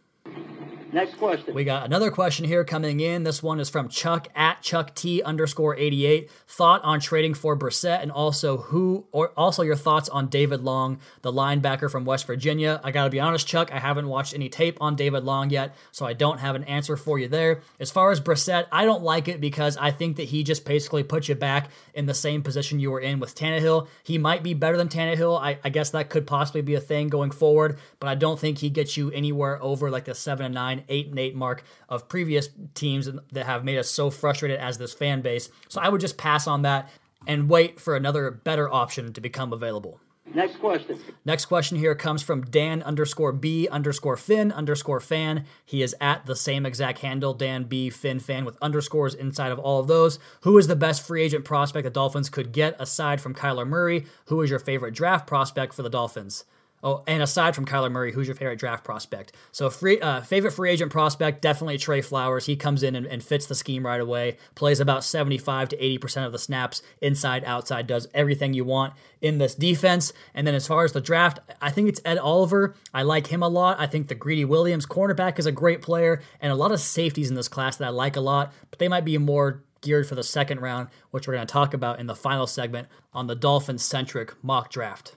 Next 0.92 1.18
question. 1.18 1.54
We 1.54 1.66
got 1.66 1.86
another 1.86 2.10
question 2.10 2.46
here 2.46 2.64
coming 2.64 3.00
in. 3.00 3.24
This 3.24 3.44
one 3.44 3.60
is 3.60 3.70
from 3.70 3.90
Chuck 3.90 4.28
at 4.36 4.64
Chuck 4.64 4.96
T 4.96 5.22
underscore 5.22 5.76
88. 5.76 6.32
Thought 6.48 6.84
on 6.84 7.00
trading 7.00 7.36
for 7.36 7.56
Brissett 7.56 8.02
and 8.02 8.12
also 8.12 8.58
who 8.58 9.06
or 9.12 9.30
also 9.38 9.62
your 9.62 9.76
thoughts 9.76 10.10
on 10.10 10.30
David 10.30 10.62
Long, 10.62 11.00
the 11.22 11.32
linebacker 11.32 11.92
from 11.92 12.06
West 12.06 12.26
Virginia. 12.26 12.82
I 12.84 12.90
gotta 12.90 13.12
be 13.12 13.20
honest, 13.20 13.48
Chuck, 13.48 13.72
I 13.72 13.78
haven't 13.78 14.08
watched 14.08 14.34
any 14.34 14.50
tape 14.50 14.78
on 14.82 14.96
David 14.96 15.24
Long 15.24 15.52
yet, 15.52 15.76
so 15.92 16.08
I 16.08 16.14
don't 16.14 16.40
have 16.40 16.56
an 16.56 16.64
answer 16.64 16.98
for 16.98 17.20
you 17.20 17.28
there. 17.28 17.62
As 17.80 17.92
far 17.92 18.12
as 18.12 18.20
Brissett, 18.20 18.66
I 18.72 18.86
don't 18.86 19.04
like 19.04 19.28
it 19.28 19.40
because 19.40 19.78
I 19.78 19.92
think 19.92 20.18
that 20.18 20.30
he 20.30 20.44
just 20.44 20.66
basically 20.66 21.04
puts 21.04 21.30
you 21.30 21.36
back 21.36 21.70
in 21.94 22.08
the 22.08 22.16
same 22.16 22.42
position 22.42 22.80
you 22.80 22.90
were 22.90 23.00
in 23.00 23.20
with 23.20 23.36
Tannehill. 23.36 23.88
He 24.04 24.18
might 24.18 24.42
be 24.42 24.56
better 24.56 24.78
than 24.78 24.90
Tannehill. 24.90 25.40
I, 25.40 25.60
I 25.64 25.70
guess 25.70 25.92
that 25.92 26.10
could 26.10 26.26
possibly 26.26 26.62
be 26.62 26.74
a 26.74 26.82
thing 26.82 27.10
going 27.10 27.32
forward, 27.32 27.78
but 28.00 28.10
I 28.10 28.16
don't 28.16 28.40
think 28.40 28.58
he 28.58 28.72
gets 28.72 28.98
you 28.98 29.12
anywhere 29.12 29.62
over 29.62 29.92
like 29.92 30.06
the 30.06 30.16
seven 30.16 30.48
and 30.48 30.56
nine 30.56 30.79
eight 30.88 31.08
and 31.08 31.20
eight 31.20 31.36
mark 31.36 31.64
of 31.88 32.08
previous 32.08 32.50
teams 32.74 33.10
that 33.32 33.46
have 33.46 33.66
made 33.66 33.78
us 33.78 33.90
so 33.90 34.10
frustrated 34.10 34.60
as 34.60 34.78
this 34.78 34.94
fan 34.94 35.22
base. 35.22 35.50
So 35.68 35.82
I 35.82 35.90
would 35.90 36.02
just 36.02 36.18
pass 36.18 36.48
on 36.48 36.62
that 36.62 36.90
and 37.28 37.50
wait 37.50 37.80
for 37.80 37.96
another 37.96 38.32
better 38.32 38.72
option 38.72 39.12
to 39.14 39.22
become 39.22 39.52
available. 39.52 40.00
Next 40.32 40.58
question. 40.60 41.00
Next 41.26 41.46
question 41.46 41.80
here 41.80 41.96
comes 41.96 42.22
from 42.22 42.44
Dan 42.44 42.84
underscore 42.84 43.32
B 43.32 43.68
underscore 43.68 44.16
Finn 44.16 44.52
underscore 44.52 45.00
fan. 45.00 45.46
He 45.66 45.82
is 45.82 45.96
at 46.00 46.28
the 46.28 46.36
same 46.36 46.68
exact 46.68 47.00
handle, 47.00 47.34
Dan 47.34 47.64
B 47.64 47.90
Finn 47.90 48.20
fan 48.20 48.46
with 48.46 48.56
underscores 48.62 49.16
inside 49.16 49.52
of 49.52 49.58
all 49.58 49.80
of 49.80 49.88
those. 49.88 50.20
Who 50.42 50.58
is 50.60 50.68
the 50.68 50.76
best 50.76 51.06
free 51.06 51.24
agent 51.24 51.46
prospect 51.46 51.84
the 51.84 51.90
Dolphins 51.90 52.30
could 52.30 52.52
get 52.52 52.76
aside 52.80 53.22
from 53.22 53.34
Kyler 53.34 53.68
Murray? 53.68 54.06
Who 54.26 54.42
is 54.44 54.52
your 54.52 54.60
favorite 54.60 54.94
draft 54.94 55.26
prospect 55.26 55.74
for 55.74 55.82
the 55.82 55.90
Dolphins? 55.90 56.46
Oh, 56.82 57.04
and 57.08 57.22
aside 57.22 57.56
from 57.56 57.66
Kyler 57.66 57.92
Murray, 57.92 58.14
who's 58.14 58.28
your 58.28 58.36
favorite 58.36 58.60
draft 58.60 58.84
prospect? 58.86 59.34
So, 59.52 59.70
free 59.70 60.00
uh, 60.00 60.22
favorite 60.22 60.52
free 60.52 60.70
agent 60.70 60.92
prospect, 60.92 61.42
definitely 61.42 61.78
Trey 61.78 62.02
Flowers. 62.02 62.46
He 62.46 62.56
comes 62.56 62.84
in 62.84 62.96
and, 62.96 63.06
and, 63.06 63.22
fits 63.22 63.48
the 63.48 63.56
scheme 63.56 63.86
right 63.86 64.00
away. 64.00 64.38
Plays 64.56 64.80
about 64.80 65.04
75 65.04 65.70
to 65.70 65.78
80% 65.78 66.26
of 66.26 66.32
the 66.32 66.40
snaps, 66.40 66.82
inside, 67.02 67.44
outside, 67.44 67.86
does 67.86 68.08
everything 68.14 68.54
you 68.54 68.64
want 68.64 68.94
in 69.22 69.40
this 69.40 69.56
defense. 69.56 70.14
And 70.34 70.48
then 70.48 70.56
as 70.56 70.68
far 70.68 70.86
as 70.86 70.94
the 70.94 71.02
draft, 71.02 71.40
I 71.62 71.70
think 71.70 71.90
it's 71.90 72.02
Ed 72.06 72.18
Oliver. 72.18 72.76
I 72.94 73.04
like 73.04 73.28
him 73.28 73.44
a 73.44 73.50
lot. 73.50 73.80
I 73.80 73.88
think 73.88 74.08
the 74.08 74.16
Greedy 74.16 74.46
Williams 74.46 74.86
cornerback 74.86 75.38
is 75.38 75.46
a 75.46 75.52
great 75.52 75.82
player, 75.82 76.22
and 76.40 76.52
a 76.52 76.56
lot 76.56 76.72
of 76.72 76.80
safeties 76.80 77.30
in 77.30 77.36
this 77.36 77.50
class 77.50 77.76
that 77.78 77.86
I 77.86 77.90
like 77.90 78.16
a 78.16 78.22
lot, 78.22 78.54
but 78.70 78.80
they 78.80 78.88
might 78.88 79.06
be 79.06 79.18
more 79.18 79.64
geared 79.82 80.08
for 80.08 80.16
the 80.16 80.24
second 80.24 80.62
round, 80.62 80.90
which 81.12 81.28
we're 81.28 81.36
going 81.36 81.48
to 81.48 81.52
talk 81.52 81.74
about 81.74 82.00
in 82.00 82.08
the 82.08 82.16
final 82.16 82.48
segment 82.48 82.88
on 83.14 83.28
the 83.28 83.36
Dolphins 83.36 83.84
centric 83.84 84.34
mock 84.44 84.70
draft. 84.70 85.16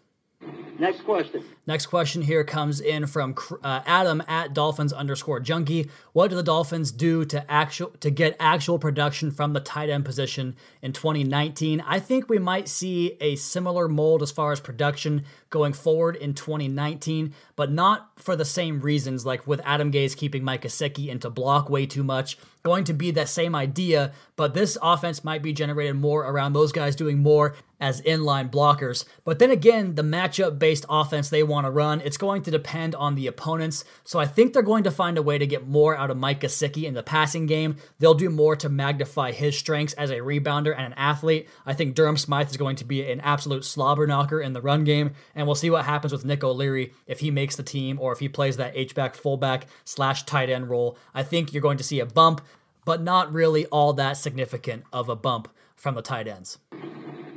Next 0.79 1.05
question. 1.05 1.45
Next 1.65 1.87
question 1.87 2.23
here 2.23 2.43
comes 2.43 2.81
in 2.81 3.07
from 3.07 3.37
uh, 3.63 3.83
Adam 3.87 4.21
at 4.27 4.53
Dolphins 4.53 4.93
underscore 4.93 5.39
Junkie. 5.39 5.89
What 6.13 6.31
do 6.31 6.37
the 6.37 6.43
Dolphins 6.43 6.91
do 6.91 7.25
to 7.27 7.49
actual 7.49 7.91
to 8.01 8.11
get 8.11 8.35
actual 8.41 8.81
production 8.81 9.31
from 9.31 9.53
the 9.53 9.61
tight 9.61 9.89
end 9.89 10.05
position 10.05 10.57
in 10.83 10.93
2019? 10.93 11.81
I 11.87 12.01
think 12.01 12.29
we 12.29 12.41
might 12.41 12.69
see 12.69 13.17
a 13.21 13.37
similar 13.37 13.87
mold 13.87 14.23
as 14.23 14.33
far 14.33 14.51
as 14.51 14.59
production 14.59 15.25
going 15.51 15.73
forward 15.73 16.17
in 16.17 16.35
2019, 16.35 17.33
but 17.55 17.71
not 17.71 18.11
for 18.17 18.35
the 18.35 18.45
same 18.45 18.81
reasons. 18.81 19.25
Like 19.25 19.47
with 19.47 19.61
Adam 19.65 19.93
Gase 19.93 20.17
keeping 20.17 20.43
Mike 20.43 20.63
Gesicki 20.63 21.09
into 21.09 21.31
block 21.31 21.71
way 21.71 21.87
too 21.87 22.03
much, 22.03 22.39
going 22.63 22.85
to 22.85 22.93
be 22.93 23.11
that 23.13 23.29
same 23.29 23.55
idea, 23.55 24.13
but 24.37 24.55
this 24.55 24.79
offense 24.83 25.25
might 25.25 25.43
be 25.43 25.53
generated 25.53 25.97
more 25.97 26.25
around 26.25 26.53
those 26.53 26.73
guys 26.73 26.97
doing 26.97 27.19
more 27.19 27.55
as 27.81 28.01
inline 28.03 28.51
blockers. 28.51 29.05
But 29.25 29.41
then 29.41 29.51
again, 29.51 29.97
the 29.97 30.03
matchup 30.03 30.59
based 30.59 30.87
offense 30.89 31.29
they 31.29 31.43
want 31.53 31.67
to 31.67 31.71
run, 31.71 32.01
it's 32.01 32.17
going 32.17 32.43
to 32.43 32.51
depend 32.51 32.97
on 32.97 33.15
the 33.15 33.29
opponents. 33.29 33.85
So 34.03 34.19
I 34.19 34.27
think 34.27 34.53
they're 34.53 34.63
going 34.63 34.83
to 34.83 34.91
find 34.91 35.17
a 35.17 35.23
way 35.23 35.39
to 35.39 35.47
get 35.47 35.69
more 35.69 35.97
out 35.97 36.11
of 36.11 36.17
Mike 36.17 36.41
Gesicki 36.41 36.83
in 36.83 36.95
the 36.95 37.03
passing 37.05 37.47
game. 37.47 37.77
They'll 38.01 38.15
do 38.15 38.29
more 38.29 38.57
to 38.57 38.69
magnify 38.69 39.31
his 39.31 39.57
strengths 39.57 39.95
as 39.95 40.11
a 40.11 40.17
rebounder 40.17 40.75
and 40.77 40.87
an 40.87 40.95
athlete. 40.95 41.49
I 41.65 41.75
think 41.75 41.95
Durham 41.95 42.17
Smythe 42.17 42.51
is 42.51 42.57
going 42.57 42.77
to 42.77 42.85
be 42.85 43.09
an 43.09 43.21
absolute 43.21 43.65
slobber 43.65 44.07
knocker 44.07 44.41
in 44.41 44.53
the 44.53 44.61
run 44.61 44.83
game, 44.83 45.13
and 45.35 45.47
we'll 45.47 45.55
see 45.55 45.71
what 45.71 45.85
happens 45.85 46.13
with 46.13 46.25
Nick 46.25 46.43
O'Leary 46.43 46.93
if 47.07 47.21
he 47.21 47.31
makes 47.31 47.55
the 47.55 47.63
team 47.63 48.01
or 48.01 48.13
if 48.13 48.19
he 48.19 48.29
plays 48.29 48.57
that 48.57 48.77
H-back 48.77 49.15
fullback 49.15 49.67
slash 49.85 50.25
tight 50.25 50.51
end 50.51 50.69
role. 50.69 50.99
I 51.15 51.23
think 51.23 51.53
you're 51.53 51.63
going 51.63 51.79
to 51.79 51.85
see 51.85 52.01
a 52.01 52.07
bump, 52.07 52.41
but 52.85 53.03
not 53.03 53.33
really 53.33 53.67
all 53.67 53.93
that 53.93 54.17
significant 54.17 54.85
of 54.93 55.09
a 55.09 55.15
bump 55.15 55.49
from 55.77 55.95
the 55.95 56.03
tight 56.03 56.27
ends. 56.27 56.59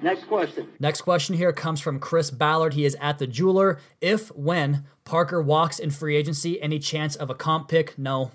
Next 0.05 0.27
question. 0.27 0.67
Next 0.79 1.01
question 1.01 1.35
here 1.35 1.51
comes 1.51 1.81
from 1.81 1.99
Chris 1.99 2.29
Ballard. 2.29 2.75
He 2.75 2.85
is 2.85 2.95
at 3.01 3.17
the 3.17 3.25
jeweler. 3.25 3.79
If, 3.99 4.27
when 4.35 4.85
Parker 5.03 5.41
walks 5.41 5.79
in 5.79 5.89
free 5.89 6.15
agency, 6.15 6.61
any 6.61 6.77
chance 6.77 7.15
of 7.15 7.31
a 7.31 7.33
comp 7.33 7.69
pick? 7.69 7.97
No. 7.97 8.29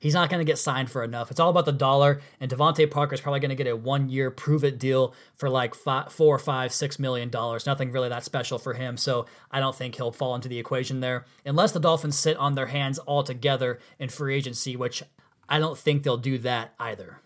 He's 0.00 0.14
not 0.14 0.30
going 0.30 0.44
to 0.44 0.50
get 0.50 0.58
signed 0.58 0.90
for 0.90 1.04
enough. 1.04 1.30
It's 1.30 1.38
all 1.38 1.50
about 1.50 1.64
the 1.64 1.70
dollar, 1.70 2.20
and 2.40 2.50
DeVante 2.50 2.90
Parker 2.90 3.14
is 3.14 3.20
probably 3.20 3.38
going 3.38 3.50
to 3.50 3.54
get 3.54 3.68
a 3.68 3.76
one-year 3.76 4.32
prove-it 4.32 4.80
deal 4.80 5.14
for 5.36 5.48
like 5.48 5.76
five, 5.76 6.12
four, 6.12 6.40
five, 6.40 6.72
six 6.72 6.98
million 6.98 7.30
dollars. 7.30 7.66
Nothing 7.66 7.92
really 7.92 8.08
that 8.08 8.24
special 8.24 8.58
for 8.58 8.74
him, 8.74 8.96
so 8.96 9.26
I 9.48 9.60
don't 9.60 9.76
think 9.76 9.94
he'll 9.94 10.10
fall 10.10 10.34
into 10.34 10.48
the 10.48 10.58
equation 10.58 10.98
there, 10.98 11.24
unless 11.46 11.70
the 11.70 11.78
Dolphins 11.78 12.18
sit 12.18 12.36
on 12.36 12.56
their 12.56 12.66
hands 12.66 12.98
altogether 13.06 13.78
in 14.00 14.08
free 14.08 14.34
agency, 14.34 14.74
which 14.74 15.04
I 15.48 15.60
don't 15.60 15.78
think 15.78 16.02
they'll 16.02 16.16
do 16.16 16.38
that 16.38 16.74
either. 16.80 17.20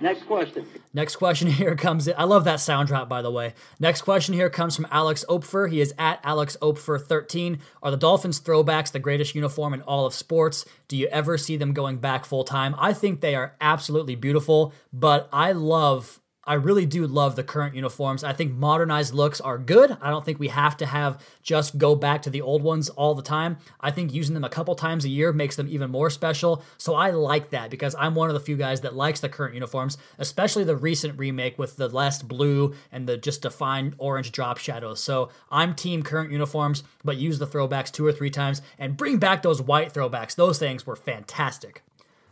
Next 0.00 0.24
question. 0.26 0.66
Next 0.92 1.16
question 1.16 1.48
here 1.50 1.74
comes. 1.76 2.08
I 2.08 2.24
love 2.24 2.44
that 2.44 2.60
sound 2.60 2.88
drop, 2.88 3.08
by 3.08 3.22
the 3.22 3.30
way. 3.30 3.54
Next 3.80 4.02
question 4.02 4.34
here 4.34 4.50
comes 4.50 4.76
from 4.76 4.86
Alex 4.90 5.24
Opfer. 5.28 5.70
He 5.70 5.80
is 5.80 5.94
at 5.98 6.20
Alex 6.22 6.56
Opfer 6.60 7.00
13. 7.00 7.58
Are 7.82 7.90
the 7.90 7.96
Dolphins 7.96 8.40
throwbacks 8.40 8.92
the 8.92 8.98
greatest 8.98 9.34
uniform 9.34 9.74
in 9.74 9.82
all 9.82 10.06
of 10.06 10.14
sports? 10.14 10.64
Do 10.88 10.96
you 10.96 11.06
ever 11.08 11.38
see 11.38 11.56
them 11.56 11.72
going 11.72 11.98
back 11.98 12.24
full 12.24 12.44
time? 12.44 12.74
I 12.78 12.92
think 12.92 13.20
they 13.20 13.34
are 13.34 13.54
absolutely 13.60 14.16
beautiful, 14.16 14.72
but 14.92 15.28
I 15.32 15.52
love 15.52 16.20
I 16.46 16.54
really 16.54 16.86
do 16.86 17.06
love 17.06 17.34
the 17.34 17.42
current 17.42 17.74
uniforms. 17.74 18.22
I 18.22 18.32
think 18.32 18.54
modernized 18.54 19.12
looks 19.12 19.40
are 19.40 19.58
good. 19.58 19.96
I 20.00 20.10
don't 20.10 20.24
think 20.24 20.38
we 20.38 20.48
have 20.48 20.76
to 20.76 20.86
have 20.86 21.20
just 21.42 21.78
go 21.78 21.96
back 21.96 22.22
to 22.22 22.30
the 22.30 22.40
old 22.40 22.62
ones 22.62 22.88
all 22.90 23.14
the 23.14 23.22
time. 23.22 23.58
I 23.80 23.90
think 23.90 24.14
using 24.14 24.34
them 24.34 24.44
a 24.44 24.48
couple 24.48 24.74
times 24.74 25.04
a 25.04 25.08
year 25.08 25.32
makes 25.32 25.56
them 25.56 25.66
even 25.68 25.90
more 25.90 26.10
special. 26.10 26.62
So 26.78 26.94
I 26.94 27.10
like 27.10 27.50
that 27.50 27.70
because 27.70 27.96
I'm 27.98 28.14
one 28.14 28.28
of 28.28 28.34
the 28.34 28.40
few 28.40 28.56
guys 28.56 28.82
that 28.82 28.94
likes 28.94 29.20
the 29.20 29.28
current 29.28 29.54
uniforms, 29.54 29.98
especially 30.18 30.64
the 30.64 30.76
recent 30.76 31.18
remake 31.18 31.58
with 31.58 31.76
the 31.76 31.88
less 31.88 32.22
blue 32.22 32.74
and 32.92 33.08
the 33.08 33.16
just 33.16 33.42
defined 33.42 33.94
orange 33.98 34.30
drop 34.30 34.58
shadows. 34.58 35.00
So 35.00 35.30
I'm 35.50 35.74
team 35.74 36.02
current 36.02 36.30
uniforms, 36.30 36.84
but 37.04 37.16
use 37.16 37.38
the 37.38 37.46
throwbacks 37.46 37.90
two 37.90 38.06
or 38.06 38.12
three 38.12 38.30
times 38.30 38.62
and 38.78 38.96
bring 38.96 39.18
back 39.18 39.42
those 39.42 39.60
white 39.60 39.92
throwbacks. 39.92 40.36
Those 40.36 40.58
things 40.58 40.86
were 40.86 40.96
fantastic. 40.96 41.82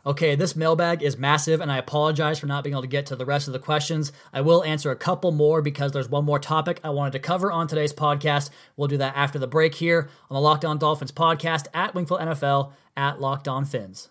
Okay, 0.06 0.34
this 0.34 0.54
mailbag 0.54 1.02
is 1.02 1.16
massive, 1.16 1.62
and 1.62 1.72
I 1.72 1.78
apologize 1.78 2.38
for 2.38 2.46
not 2.46 2.62
being 2.62 2.74
able 2.74 2.82
to 2.82 2.88
get 2.88 3.06
to 3.06 3.16
the 3.16 3.24
rest 3.24 3.46
of 3.46 3.54
the 3.54 3.58
questions. 3.58 4.12
I 4.34 4.42
will 4.42 4.62
answer 4.62 4.90
a 4.90 4.96
couple 4.96 5.32
more 5.32 5.62
because 5.62 5.92
there's 5.92 6.10
one 6.10 6.26
more 6.26 6.38
topic 6.38 6.78
I 6.84 6.90
wanted 6.90 7.14
to 7.14 7.20
cover 7.20 7.50
on 7.50 7.68
today's 7.68 7.94
podcast. 7.94 8.50
We'll 8.76 8.88
do 8.88 8.98
that 8.98 9.16
after 9.16 9.38
the 9.38 9.46
break 9.46 9.74
here 9.74 10.10
on 10.30 10.34
the 10.34 10.42
Locked 10.42 10.66
On 10.66 10.76
Dolphins 10.76 11.12
podcast 11.12 11.68
at 11.72 11.94
Wingfield 11.94 12.20
NFL 12.20 12.72
at 12.94 13.18
Locked 13.18 13.48
On 13.48 13.64
Phins. 13.64 14.10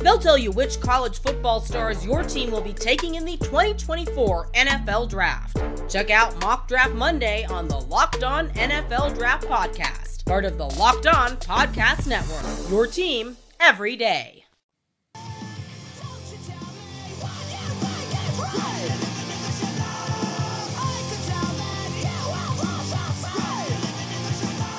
They'll 0.00 0.18
tell 0.18 0.38
you 0.38 0.50
which 0.50 0.80
college 0.80 1.20
football 1.20 1.60
stars 1.60 2.06
your 2.06 2.22
team 2.22 2.50
will 2.50 2.62
be 2.62 2.72
taking 2.72 3.16
in 3.16 3.24
the 3.26 3.36
2024 3.36 4.48
NFL 4.52 5.10
Draft. 5.10 5.58
Check 5.90 6.10
out 6.10 6.40
Mock 6.40 6.68
Draft 6.68 6.94
Monday 6.94 7.44
on 7.44 7.68
the 7.68 7.78
Locked 7.78 8.24
On 8.24 8.48
NFL 8.50 9.14
Draft 9.14 9.46
Podcast, 9.46 10.24
part 10.24 10.46
of 10.46 10.56
the 10.56 10.64
Locked 10.64 11.06
On 11.06 11.36
Podcast 11.36 12.06
Network. 12.06 12.70
Your 12.70 12.86
team 12.86 13.36
every 13.60 13.96
day. 13.96 14.44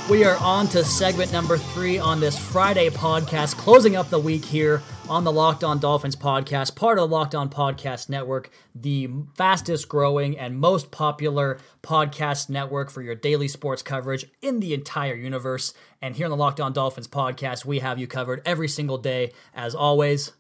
We 0.10 0.26
are 0.26 0.36
on 0.38 0.68
to 0.70 0.84
segment 0.84 1.32
number 1.32 1.58
three 1.58 1.98
on 1.98 2.20
this 2.20 2.38
Friday 2.38 2.90
podcast, 2.90 3.56
closing 3.56 3.96
up 3.96 4.10
the 4.10 4.20
week 4.20 4.44
here 4.44 4.82
on 5.12 5.26
the 5.26 5.32
Locked 5.32 5.62
On 5.62 5.78
Dolphins 5.78 6.15
podcast, 6.15 6.74
part 6.74 6.97
of 6.97 7.10
the 7.10 7.13
Locked 7.13 7.36
On 7.36 7.50
Podcast 7.50 8.08
Network, 8.08 8.50
the 8.74 9.10
fastest 9.36 9.89
growing 9.89 10.39
and 10.39 10.58
most 10.58 10.89
popular 10.89 11.60
podcast 11.84 12.50
network 12.50 12.89
for 12.89 13.02
your 13.02 13.13
daily 13.13 13.50
sports 13.50 13.84
coverage 13.84 14.26
in 14.41 14.62
the 14.62 14.74
entire 14.74 15.13
universe. 15.13 15.74
And 16.02 16.15
here 16.15 16.28
on 16.28 16.30
the 16.30 16.38
Locked 16.38 16.62
On 16.62 16.71
Dolphins 16.71 17.10
podcast, 17.10 17.65
we 17.65 17.80
have 17.80 18.00
you 18.00 18.08
covered 18.08 18.41
every 18.45 18.69
single 18.69 18.97
day, 18.97 19.34
as 19.54 19.76
always. 19.76 20.32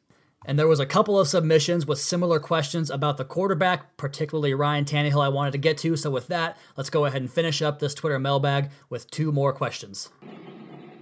And 0.45 0.57
there 0.57 0.69
was 0.69 0.79
a 0.79 0.85
couple 0.85 1.19
of 1.19 1.27
submissions 1.27 1.85
with 1.85 1.99
similar 1.99 2.39
questions 2.39 2.89
about 2.89 3.17
the 3.17 3.25
quarterback, 3.25 3.97
particularly 3.97 4.53
Ryan 4.53 4.85
Tannehill, 4.85 5.21
I 5.21 5.27
wanted 5.27 5.51
to 5.51 5.57
get 5.57 5.79
to. 5.79 5.97
So 5.97 6.09
with 6.09 6.27
that, 6.27 6.57
let's 6.77 6.89
go 6.89 7.03
ahead 7.03 7.21
and 7.21 7.29
finish 7.29 7.61
up 7.61 7.79
this 7.79 7.93
Twitter 7.93 8.19
mailbag 8.19 8.71
with 8.89 9.11
two 9.11 9.33
more 9.33 9.51
questions. 9.51 10.11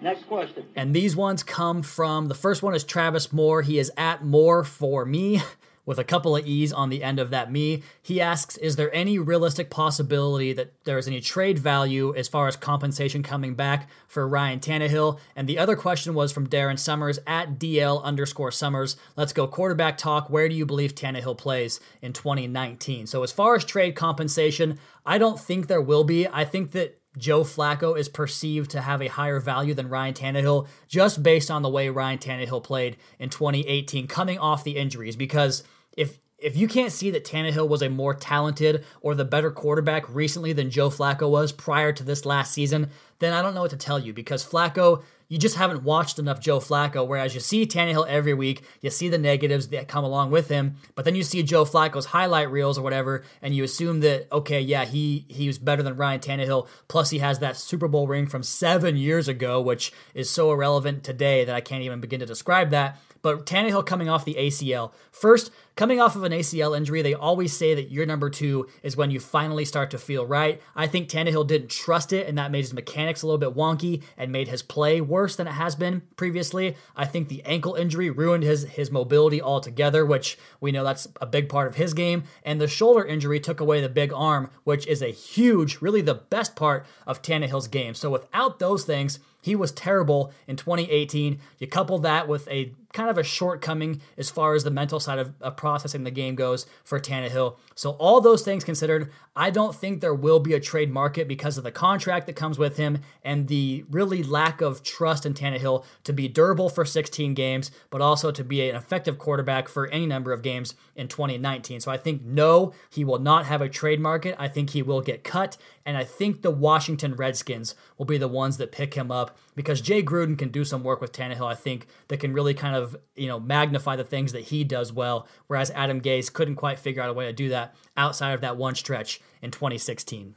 Next 0.01 0.27
question. 0.27 0.65
And 0.75 0.95
these 0.95 1.15
ones 1.15 1.43
come 1.43 1.81
from 1.81 2.27
the 2.27 2.35
first 2.35 2.63
one 2.63 2.73
is 2.73 2.83
Travis 2.83 3.33
Moore. 3.33 3.61
He 3.61 3.79
is 3.79 3.91
at 3.97 4.23
Moore 4.23 4.63
for 4.63 5.05
me 5.05 5.41
with 5.85 5.97
a 5.97 6.03
couple 6.03 6.35
of 6.35 6.45
E's 6.45 6.71
on 6.71 6.89
the 6.89 7.03
end 7.03 7.19
of 7.19 7.31
that 7.31 7.51
me. 7.51 7.81
He 8.01 8.21
asks, 8.21 8.55
is 8.57 8.75
there 8.75 8.93
any 8.93 9.17
realistic 9.17 9.69
possibility 9.69 10.53
that 10.53 10.71
there 10.83 10.97
is 10.99 11.07
any 11.07 11.19
trade 11.19 11.59
value 11.59 12.15
as 12.15 12.27
far 12.27 12.47
as 12.47 12.55
compensation 12.55 13.23
coming 13.23 13.55
back 13.55 13.89
for 14.07 14.27
Ryan 14.27 14.59
Tannehill? 14.59 15.19
And 15.35 15.49
the 15.49 15.57
other 15.57 15.75
question 15.75 16.13
was 16.13 16.31
from 16.31 16.47
Darren 16.47 16.77
Summers 16.77 17.19
at 17.25 17.57
DL 17.57 18.03
underscore 18.03 18.51
Summers. 18.51 18.97
Let's 19.15 19.33
go 19.33 19.47
quarterback 19.47 19.97
talk. 19.97 20.29
Where 20.29 20.47
do 20.47 20.55
you 20.55 20.65
believe 20.65 20.95
Tannehill 20.95 21.37
plays 21.37 21.79
in 22.01 22.13
2019? 22.13 23.07
So 23.07 23.23
as 23.23 23.31
far 23.31 23.55
as 23.55 23.65
trade 23.65 23.95
compensation, 23.95 24.77
I 25.05 25.17
don't 25.17 25.39
think 25.39 25.67
there 25.67 25.81
will 25.81 26.03
be. 26.03 26.27
I 26.27 26.45
think 26.45 26.71
that 26.71 26.98
Joe 27.19 27.43
Flacco 27.43 27.97
is 27.97 28.09
perceived 28.09 28.71
to 28.71 28.81
have 28.81 29.01
a 29.01 29.07
higher 29.07 29.39
value 29.39 29.73
than 29.73 29.89
Ryan 29.89 30.13
Tannehill 30.13 30.67
just 30.87 31.21
based 31.21 31.51
on 31.51 31.61
the 31.61 31.69
way 31.69 31.89
Ryan 31.89 32.17
Tannehill 32.17 32.63
played 32.63 32.97
in 33.19 33.29
2018 33.29 34.07
coming 34.07 34.39
off 34.39 34.63
the 34.63 34.77
injuries. 34.77 35.15
Because 35.15 35.63
if 35.95 36.17
if 36.41 36.55
you 36.55 36.67
can't 36.67 36.91
see 36.91 37.11
that 37.11 37.25
Tannehill 37.25 37.67
was 37.67 37.81
a 37.81 37.89
more 37.89 38.13
talented 38.13 38.85
or 39.01 39.13
the 39.13 39.25
better 39.25 39.51
quarterback 39.51 40.07
recently 40.13 40.53
than 40.53 40.69
Joe 40.69 40.89
Flacco 40.89 41.29
was 41.29 41.51
prior 41.51 41.91
to 41.91 42.03
this 42.03 42.25
last 42.25 42.53
season, 42.53 42.89
then 43.19 43.33
I 43.33 43.41
don't 43.41 43.53
know 43.53 43.61
what 43.61 43.71
to 43.71 43.77
tell 43.77 43.99
you 43.99 44.13
because 44.13 44.45
Flacco, 44.45 45.03
you 45.29 45.37
just 45.37 45.55
haven't 45.55 45.83
watched 45.83 46.19
enough 46.19 46.41
Joe 46.41 46.59
Flacco. 46.59 47.07
Whereas 47.07 47.33
you 47.35 47.39
see 47.39 47.65
Tannehill 47.65 48.07
every 48.07 48.33
week, 48.33 48.63
you 48.81 48.89
see 48.89 49.07
the 49.07 49.17
negatives 49.17 49.67
that 49.69 49.87
come 49.87 50.03
along 50.03 50.31
with 50.31 50.49
him, 50.49 50.75
but 50.95 51.05
then 51.05 51.15
you 51.15 51.23
see 51.23 51.43
Joe 51.43 51.65
Flacco's 51.65 52.07
highlight 52.07 52.51
reels 52.51 52.77
or 52.77 52.81
whatever, 52.81 53.23
and 53.41 53.55
you 53.55 53.63
assume 53.63 54.01
that 54.01 54.27
okay, 54.31 54.59
yeah, 54.59 54.85
he 54.85 55.25
he 55.29 55.47
was 55.47 55.59
better 55.59 55.83
than 55.83 55.95
Ryan 55.95 56.19
Tannehill. 56.19 56.67
Plus, 56.87 57.11
he 57.11 57.19
has 57.19 57.39
that 57.39 57.55
Super 57.55 57.87
Bowl 57.87 58.07
ring 58.07 58.27
from 58.27 58.43
seven 58.43 58.97
years 58.97 59.27
ago, 59.27 59.61
which 59.61 59.93
is 60.13 60.29
so 60.29 60.51
irrelevant 60.51 61.03
today 61.03 61.45
that 61.45 61.55
I 61.55 61.61
can't 61.61 61.83
even 61.83 62.01
begin 62.01 62.19
to 62.19 62.25
describe 62.25 62.71
that. 62.71 62.99
But 63.21 63.45
Tannehill 63.45 63.85
coming 63.85 64.09
off 64.09 64.25
the 64.25 64.35
ACL. 64.35 64.93
First, 65.11 65.51
coming 65.75 65.99
off 65.99 66.15
of 66.15 66.23
an 66.23 66.31
ACL 66.31 66.75
injury, 66.75 67.01
they 67.01 67.13
always 67.13 67.55
say 67.55 67.73
that 67.75 67.91
year 67.91 68.05
number 68.05 68.29
two 68.29 68.67
is 68.83 68.97
when 68.97 69.11
you 69.11 69.19
finally 69.19 69.65
start 69.65 69.91
to 69.91 69.97
feel 69.97 70.25
right. 70.25 70.61
I 70.75 70.87
think 70.87 71.09
Tannehill 71.09 71.47
didn't 71.47 71.69
trust 71.69 72.13
it, 72.13 72.27
and 72.27 72.37
that 72.37 72.51
made 72.51 72.61
his 72.61 72.73
mechanics 72.73 73.21
a 73.21 73.27
little 73.27 73.37
bit 73.37 73.55
wonky 73.57 74.03
and 74.17 74.31
made 74.31 74.47
his 74.47 74.61
play 74.61 75.01
worse 75.01 75.35
than 75.35 75.47
it 75.47 75.53
has 75.53 75.75
been 75.75 76.01
previously. 76.15 76.75
I 76.95 77.05
think 77.05 77.27
the 77.27 77.43
ankle 77.43 77.75
injury 77.75 78.09
ruined 78.09 78.43
his, 78.43 78.63
his 78.63 78.91
mobility 78.91 79.41
altogether, 79.41 80.05
which 80.05 80.37
we 80.59 80.71
know 80.71 80.83
that's 80.83 81.07
a 81.21 81.25
big 81.25 81.49
part 81.49 81.67
of 81.67 81.75
his 81.75 81.93
game. 81.93 82.23
And 82.43 82.59
the 82.59 82.67
shoulder 82.67 83.05
injury 83.05 83.39
took 83.39 83.59
away 83.59 83.81
the 83.81 83.89
big 83.89 84.11
arm, 84.13 84.49
which 84.63 84.85
is 84.87 85.01
a 85.01 85.07
huge, 85.07 85.81
really 85.81 86.01
the 86.01 86.15
best 86.15 86.55
part 86.55 86.85
of 87.07 87.21
Tannehill's 87.21 87.67
game. 87.67 87.93
So 87.93 88.09
without 88.09 88.59
those 88.59 88.83
things, 88.83 89.19
he 89.41 89.55
was 89.55 89.71
terrible 89.71 90.33
in 90.47 90.55
2018. 90.55 91.39
You 91.57 91.67
couple 91.67 91.99
that 91.99 92.27
with 92.27 92.47
a 92.49 92.73
kind 92.93 93.09
of 93.09 93.17
a 93.17 93.23
shortcoming 93.23 94.01
as 94.17 94.29
far 94.29 94.55
as 94.55 94.63
the 94.63 94.71
mental 94.71 94.99
side 94.99 95.19
of 95.19 95.33
a 95.41 95.51
processing 95.69 96.03
the 96.03 96.09
game 96.09 96.33
goes 96.33 96.65
for 96.83 96.99
Tannehill. 96.99 97.57
So, 97.75 97.91
all 97.91 98.21
those 98.21 98.41
things 98.41 98.63
considered, 98.63 99.11
I 99.35 99.51
don't 99.51 99.75
think 99.75 100.01
there 100.01 100.15
will 100.15 100.39
be 100.39 100.55
a 100.55 100.59
trade 100.59 100.91
market 100.91 101.27
because 101.27 101.59
of 101.59 101.63
the 101.63 101.71
contract 101.71 102.25
that 102.25 102.35
comes 102.35 102.57
with 102.57 102.77
him 102.77 103.01
and 103.23 103.47
the 103.47 103.85
really 103.91 104.23
lack 104.23 104.61
of 104.61 104.81
trust 104.81 105.27
in 105.27 105.35
Tannehill 105.35 105.85
to 106.05 106.11
be 106.11 106.27
durable 106.27 106.69
for 106.69 106.85
16 106.85 107.35
games, 107.35 107.69
but 107.91 108.01
also 108.01 108.31
to 108.31 108.43
be 108.43 108.67
an 108.67 108.75
effective 108.75 109.19
quarterback 109.19 109.67
for 109.67 109.85
any 109.89 110.07
number 110.07 110.33
of 110.33 110.41
games 110.41 110.73
in 110.95 111.07
2019. 111.07 111.81
So, 111.81 111.91
I 111.91 111.97
think 111.97 112.23
no, 112.23 112.73
he 112.89 113.05
will 113.05 113.19
not 113.19 113.45
have 113.45 113.61
a 113.61 113.69
trade 113.69 113.99
market. 113.99 114.35
I 114.39 114.47
think 114.47 114.71
he 114.71 114.81
will 114.81 115.01
get 115.01 115.23
cut. 115.23 115.55
And 115.89 115.97
I 115.97 116.03
think 116.03 116.43
the 116.43 116.51
Washington 116.51 117.15
Redskins 117.15 117.73
will 117.97 118.05
be 118.05 118.19
the 118.19 118.27
ones 118.27 118.57
that 118.57 118.71
pick 118.71 118.93
him 118.93 119.09
up 119.09 119.35
because 119.55 119.81
Jay 119.81 120.03
Gruden 120.03 120.37
can 120.37 120.49
do 120.49 120.63
some 120.63 120.83
work 120.83 121.01
with 121.01 121.11
Tannehill, 121.11 121.51
I 121.51 121.55
think, 121.55 121.87
that 122.09 122.19
can 122.19 122.31
really 122.31 122.53
kind 122.53 122.75
of, 122.75 122.95
you 123.15 123.25
know, 123.25 123.39
magnify 123.39 123.95
the 123.95 124.03
things 124.03 124.31
that 124.33 124.43
he 124.43 124.63
does 124.63 124.93
well, 124.93 125.27
whereas 125.47 125.71
Adam 125.71 125.99
Gase 125.99 126.31
couldn't 126.31 126.57
quite 126.57 126.77
figure 126.77 127.01
out 127.01 127.09
a 127.09 127.13
way 127.13 127.25
to 127.25 127.33
do 127.33 127.49
that 127.49 127.73
outside 127.97 128.33
of 128.33 128.41
that 128.41 128.55
one 128.55 128.75
stretch 128.75 129.19
in 129.41 129.49
2016. 129.49 130.35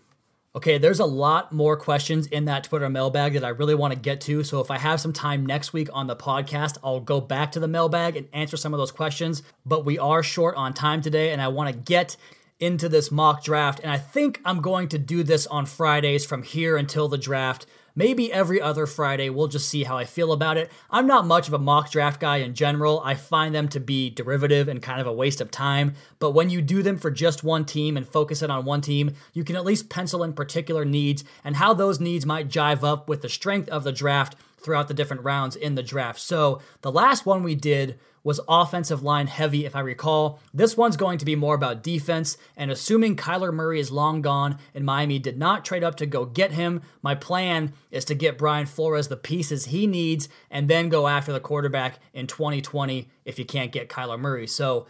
Okay, 0.57 0.79
there's 0.79 1.01
a 1.01 1.05
lot 1.05 1.53
more 1.53 1.77
questions 1.77 2.27
in 2.29 2.47
that 2.47 2.65
Twitter 2.65 2.89
mailbag 2.89 3.35
that 3.35 3.45
I 3.45 3.51
really 3.51 3.75
want 3.75 3.93
to 3.93 4.01
get 4.01 4.23
to. 4.23 4.45
So 4.45 4.61
if 4.61 4.71
I 4.71 4.79
have 4.79 5.03
some 5.03 5.13
time 5.13 5.45
next 5.45 5.75
week 5.75 5.91
on 5.93 6.07
the 6.07 6.17
podcast, 6.17 6.79
I'll 6.83 7.01
go 7.01 7.21
back 7.21 7.53
to 7.53 7.61
the 7.61 7.69
mailbag 7.69 8.17
and 8.17 8.27
answer 8.33 8.57
some 8.57 8.73
of 8.73 8.79
those 8.79 8.91
questions. 8.91 9.43
But 9.67 9.85
we 9.85 9.99
are 9.99 10.23
short 10.23 10.57
on 10.57 10.73
time 10.73 11.03
today, 11.03 11.31
and 11.31 11.43
I 11.43 11.49
want 11.49 11.71
to 11.71 11.79
get 11.79 12.17
into 12.63 12.89
this 12.89 13.11
mock 13.11 13.43
draft. 13.43 13.81
And 13.81 13.91
I 13.91 13.99
think 13.99 14.41
I'm 14.45 14.61
going 14.61 14.89
to 14.89 14.99
do 14.99 15.25
this 15.25 15.47
on 15.49 15.67
Fridays 15.67 16.25
from 16.25 16.45
here 16.45 16.77
until 16.77 17.09
the 17.09 17.19
draft. 17.19 17.67
Maybe 17.95 18.33
every 18.33 18.59
other 18.59 18.87
Friday, 18.87 19.29
we'll 19.29 19.49
just 19.49 19.69
see 19.69 19.83
how 19.83 19.99
I 19.99 20.07
feel 20.07 20.33
about 20.33 20.57
it. 20.57 20.71
I'm 20.91 21.07
not 21.07 21.27
much 21.27 21.49
of 21.49 21.53
a 21.53 21.59
mock 21.59 21.91
draft 21.91 22.21
guy 22.21 22.39
in 22.39 22.55
general. 22.55 23.03
I 23.05 23.17
find 23.17 23.55
them 23.55 23.69
to 23.69 23.81
be 23.81 24.09
derivative 24.09 24.69
and 24.69 24.81
kind 24.81 25.01
of 25.01 25.07
a 25.07 25.13
waste 25.13 25.43
of 25.43 25.51
time. 25.51 25.95
But 26.19 26.31
when 26.31 26.49
you 26.49 26.63
do 26.63 26.83
them 26.83 26.97
for 26.97 27.11
just 27.11 27.45
one 27.45 27.67
team 27.67 27.99
and 27.99 28.09
focus 28.09 28.41
it 28.41 28.49
on 28.49 28.65
one 28.65 28.81
team, 28.81 29.15
you 29.35 29.45
can 29.45 29.57
at 29.57 29.65
least 29.65 29.91
pencil 29.91 30.23
in 30.23 30.33
particular 30.33 30.87
needs 30.87 31.23
and 31.45 31.57
how 31.57 31.75
those 31.75 32.01
needs 32.01 32.25
might 32.25 32.49
jive 32.49 32.83
up 32.83 33.09
with 33.09 33.21
the 33.21 33.29
strength 33.29 33.69
of 33.69 33.85
the 33.85 33.93
draft 33.93 34.37
throughout 34.63 34.89
the 34.89 34.95
different 34.95 35.25
rounds 35.25 35.57
in 35.57 35.75
the 35.75 35.83
draft. 35.83 36.21
So 36.21 36.61
the 36.83 36.93
last 36.93 37.27
one 37.27 37.43
we 37.43 37.55
did 37.55 37.99
was 38.25 38.41
offensive 38.49 39.03
line 39.03 39.27
heavy, 39.27 39.65
if 39.65 39.75
I 39.75 39.81
recall. 39.81 40.39
This 40.55 40.77
one's 40.77 40.97
going 40.97 41.19
to 41.19 41.25
be 41.25 41.35
more 41.35 41.55
about 41.55 41.83
defense, 41.83 42.37
and 42.57 42.71
assuming 42.71 43.17
Kyler 43.17 43.53
Murray 43.53 43.81
is 43.81 43.91
long 43.91 44.23
gone 44.23 44.59
and 44.75 44.85
Miami 44.85 45.19
did 45.19 45.39
not 45.39 45.65
trade 45.65 45.83
up 45.83 45.97
to 45.97 46.07
go 46.07 46.25
get 46.25 46.53
him, 46.53 46.83
my 47.03 47.15
plan 47.15 47.73
is 47.91 48.05
to 48.07 48.15
get 48.15 48.39
Brian 48.39 48.67
Flores 48.67 49.09
the 49.09 49.17
pieces 49.17 49.67
he 49.67 49.87
needs 49.87 50.29
and 50.51 50.69
then 50.69 50.89
go 50.89 51.09
after 51.09 51.33
the 51.33 51.41
quarterback 51.41 51.99
in 52.15 52.27
2020 52.27 53.09
if 53.25 53.39
you 53.39 53.45
can't 53.45 53.73
get 53.73 53.89
Kyler 53.89 54.19
Murray. 54.19 54.47
So 54.47 54.87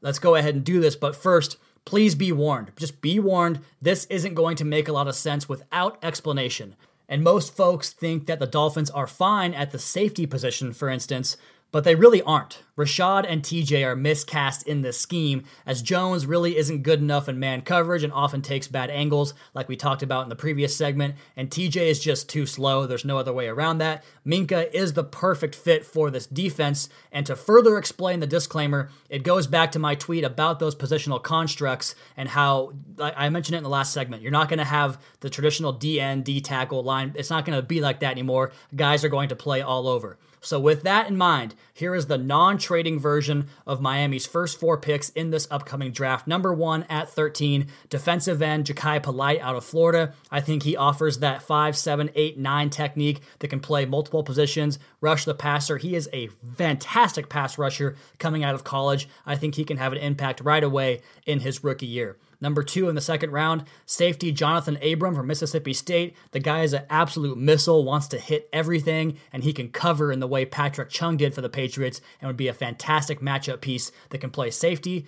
let's 0.00 0.18
go 0.18 0.34
ahead 0.34 0.54
and 0.54 0.64
do 0.64 0.80
this, 0.80 0.96
but 0.96 1.14
first, 1.14 1.58
please 1.84 2.14
be 2.14 2.32
warned. 2.32 2.72
Just 2.76 3.00
be 3.00 3.18
warned, 3.18 3.60
this 3.82 4.06
isn't 4.06 4.34
going 4.34 4.56
to 4.56 4.64
make 4.64 4.88
a 4.88 4.92
lot 4.92 5.08
of 5.08 5.14
sense 5.14 5.48
without 5.48 5.98
explanation. 6.02 6.76
And 7.10 7.24
most 7.24 7.56
folks 7.56 7.90
think 7.90 8.26
that 8.26 8.38
the 8.38 8.46
Dolphins 8.46 8.88
are 8.88 9.08
fine 9.08 9.52
at 9.52 9.72
the 9.72 9.80
safety 9.80 10.26
position, 10.26 10.72
for 10.72 10.88
instance, 10.88 11.36
but 11.72 11.84
they 11.84 11.94
really 11.94 12.22
aren't. 12.22 12.62
Reshad 12.76 13.26
and 13.28 13.42
TJ 13.42 13.84
are 13.84 13.94
miscast 13.94 14.66
in 14.66 14.80
this 14.80 14.98
scheme, 14.98 15.44
as 15.66 15.82
Jones 15.82 16.26
really 16.26 16.56
isn't 16.56 16.82
good 16.82 17.00
enough 17.00 17.28
in 17.28 17.38
man 17.38 17.60
coverage 17.60 18.02
and 18.02 18.12
often 18.12 18.40
takes 18.40 18.68
bad 18.68 18.88
angles, 18.88 19.34
like 19.52 19.68
we 19.68 19.76
talked 19.76 20.02
about 20.02 20.22
in 20.22 20.30
the 20.30 20.36
previous 20.36 20.74
segment, 20.74 21.14
and 21.36 21.50
TJ 21.50 21.76
is 21.76 22.00
just 22.00 22.28
too 22.28 22.46
slow. 22.46 22.86
There's 22.86 23.04
no 23.04 23.18
other 23.18 23.32
way 23.32 23.48
around 23.48 23.78
that. 23.78 24.02
Minkah 24.26 24.72
is 24.72 24.94
the 24.94 25.04
perfect 25.04 25.54
fit 25.54 25.84
for 25.84 26.10
this 26.10 26.26
defense, 26.26 26.88
and 27.12 27.26
to 27.26 27.36
further 27.36 27.76
explain 27.76 28.20
the 28.20 28.26
disclaimer, 28.26 28.88
it 29.10 29.22
goes 29.22 29.46
back 29.46 29.72
to 29.72 29.78
my 29.78 29.94
tweet 29.94 30.24
about 30.24 30.58
those 30.58 30.74
positional 30.74 31.22
constructs 31.22 31.94
and 32.16 32.30
how 32.30 32.72
I 32.98 33.28
mentioned 33.28 33.54
it 33.54 33.58
in 33.58 33.64
the 33.64 33.70
last 33.70 33.92
segment. 33.92 34.22
You're 34.22 34.32
not 34.32 34.48
going 34.48 34.58
to 34.58 34.64
have 34.64 34.98
the 35.20 35.28
traditional 35.30 35.74
DN, 35.74 36.24
D 36.24 36.40
tackle 36.40 36.82
line. 36.82 37.12
It's 37.14 37.30
not 37.30 37.44
going 37.44 37.60
to 37.60 37.66
be 37.66 37.80
like 37.80 38.00
that 38.00 38.12
anymore. 38.12 38.52
Guys 38.74 39.04
are 39.04 39.08
going 39.08 39.28
to 39.28 39.36
play 39.36 39.60
all 39.60 39.86
over. 39.86 40.18
So, 40.42 40.58
with 40.58 40.82
that 40.84 41.08
in 41.08 41.18
mind, 41.18 41.54
here 41.74 41.94
is 41.94 42.06
the 42.06 42.16
non 42.16 42.56
trading 42.56 42.98
version 42.98 43.48
of 43.66 43.82
Miami's 43.82 44.26
first 44.26 44.58
four 44.58 44.78
picks 44.78 45.10
in 45.10 45.30
this 45.30 45.46
upcoming 45.50 45.92
draft. 45.92 46.26
Number 46.26 46.54
one 46.54 46.84
at 46.84 47.10
13, 47.10 47.66
defensive 47.90 48.40
end 48.40 48.64
Jachai 48.64 49.02
Polite 49.02 49.40
out 49.40 49.56
of 49.56 49.64
Florida. 49.64 50.14
I 50.30 50.40
think 50.40 50.62
he 50.62 50.76
offers 50.76 51.18
that 51.18 51.42
5, 51.42 51.76
7, 51.76 52.10
8, 52.14 52.38
9 52.38 52.70
technique 52.70 53.20
that 53.40 53.48
can 53.48 53.60
play 53.60 53.84
multiple 53.84 54.22
positions, 54.22 54.78
rush 55.02 55.26
the 55.26 55.34
passer. 55.34 55.76
He 55.76 55.94
is 55.94 56.08
a 56.12 56.28
fantastic 56.56 57.28
pass 57.28 57.58
rusher 57.58 57.96
coming 58.18 58.42
out 58.42 58.54
of 58.54 58.64
college. 58.64 59.08
I 59.26 59.36
think 59.36 59.56
he 59.56 59.64
can 59.64 59.76
have 59.76 59.92
an 59.92 59.98
impact 59.98 60.40
right 60.40 60.64
away 60.64 61.02
in 61.26 61.40
his 61.40 61.62
rookie 61.62 61.86
year. 61.86 62.16
Number 62.40 62.62
two 62.62 62.88
in 62.88 62.94
the 62.94 63.00
second 63.02 63.32
round, 63.32 63.64
safety 63.84 64.32
Johnathan 64.32 64.92
Abram 64.92 65.14
from 65.14 65.26
Mississippi 65.26 65.74
State. 65.74 66.16
The 66.30 66.40
guy 66.40 66.62
is 66.62 66.72
an 66.72 66.84
absolute 66.88 67.36
missile, 67.36 67.84
wants 67.84 68.08
to 68.08 68.18
hit 68.18 68.48
everything, 68.52 69.18
and 69.32 69.44
he 69.44 69.52
can 69.52 69.68
cover 69.68 70.10
in 70.10 70.20
the 70.20 70.26
way 70.30 70.44
Patrick 70.44 70.88
Chung 70.88 71.16
did 71.16 71.34
for 71.34 71.40
the 71.42 71.48
Patriots 71.48 72.00
and 72.20 72.28
would 72.28 72.36
be 72.36 72.48
a 72.48 72.54
fantastic 72.54 73.20
matchup 73.20 73.60
piece 73.60 73.92
that 74.08 74.18
can 74.18 74.30
play 74.30 74.50
safety, 74.50 75.06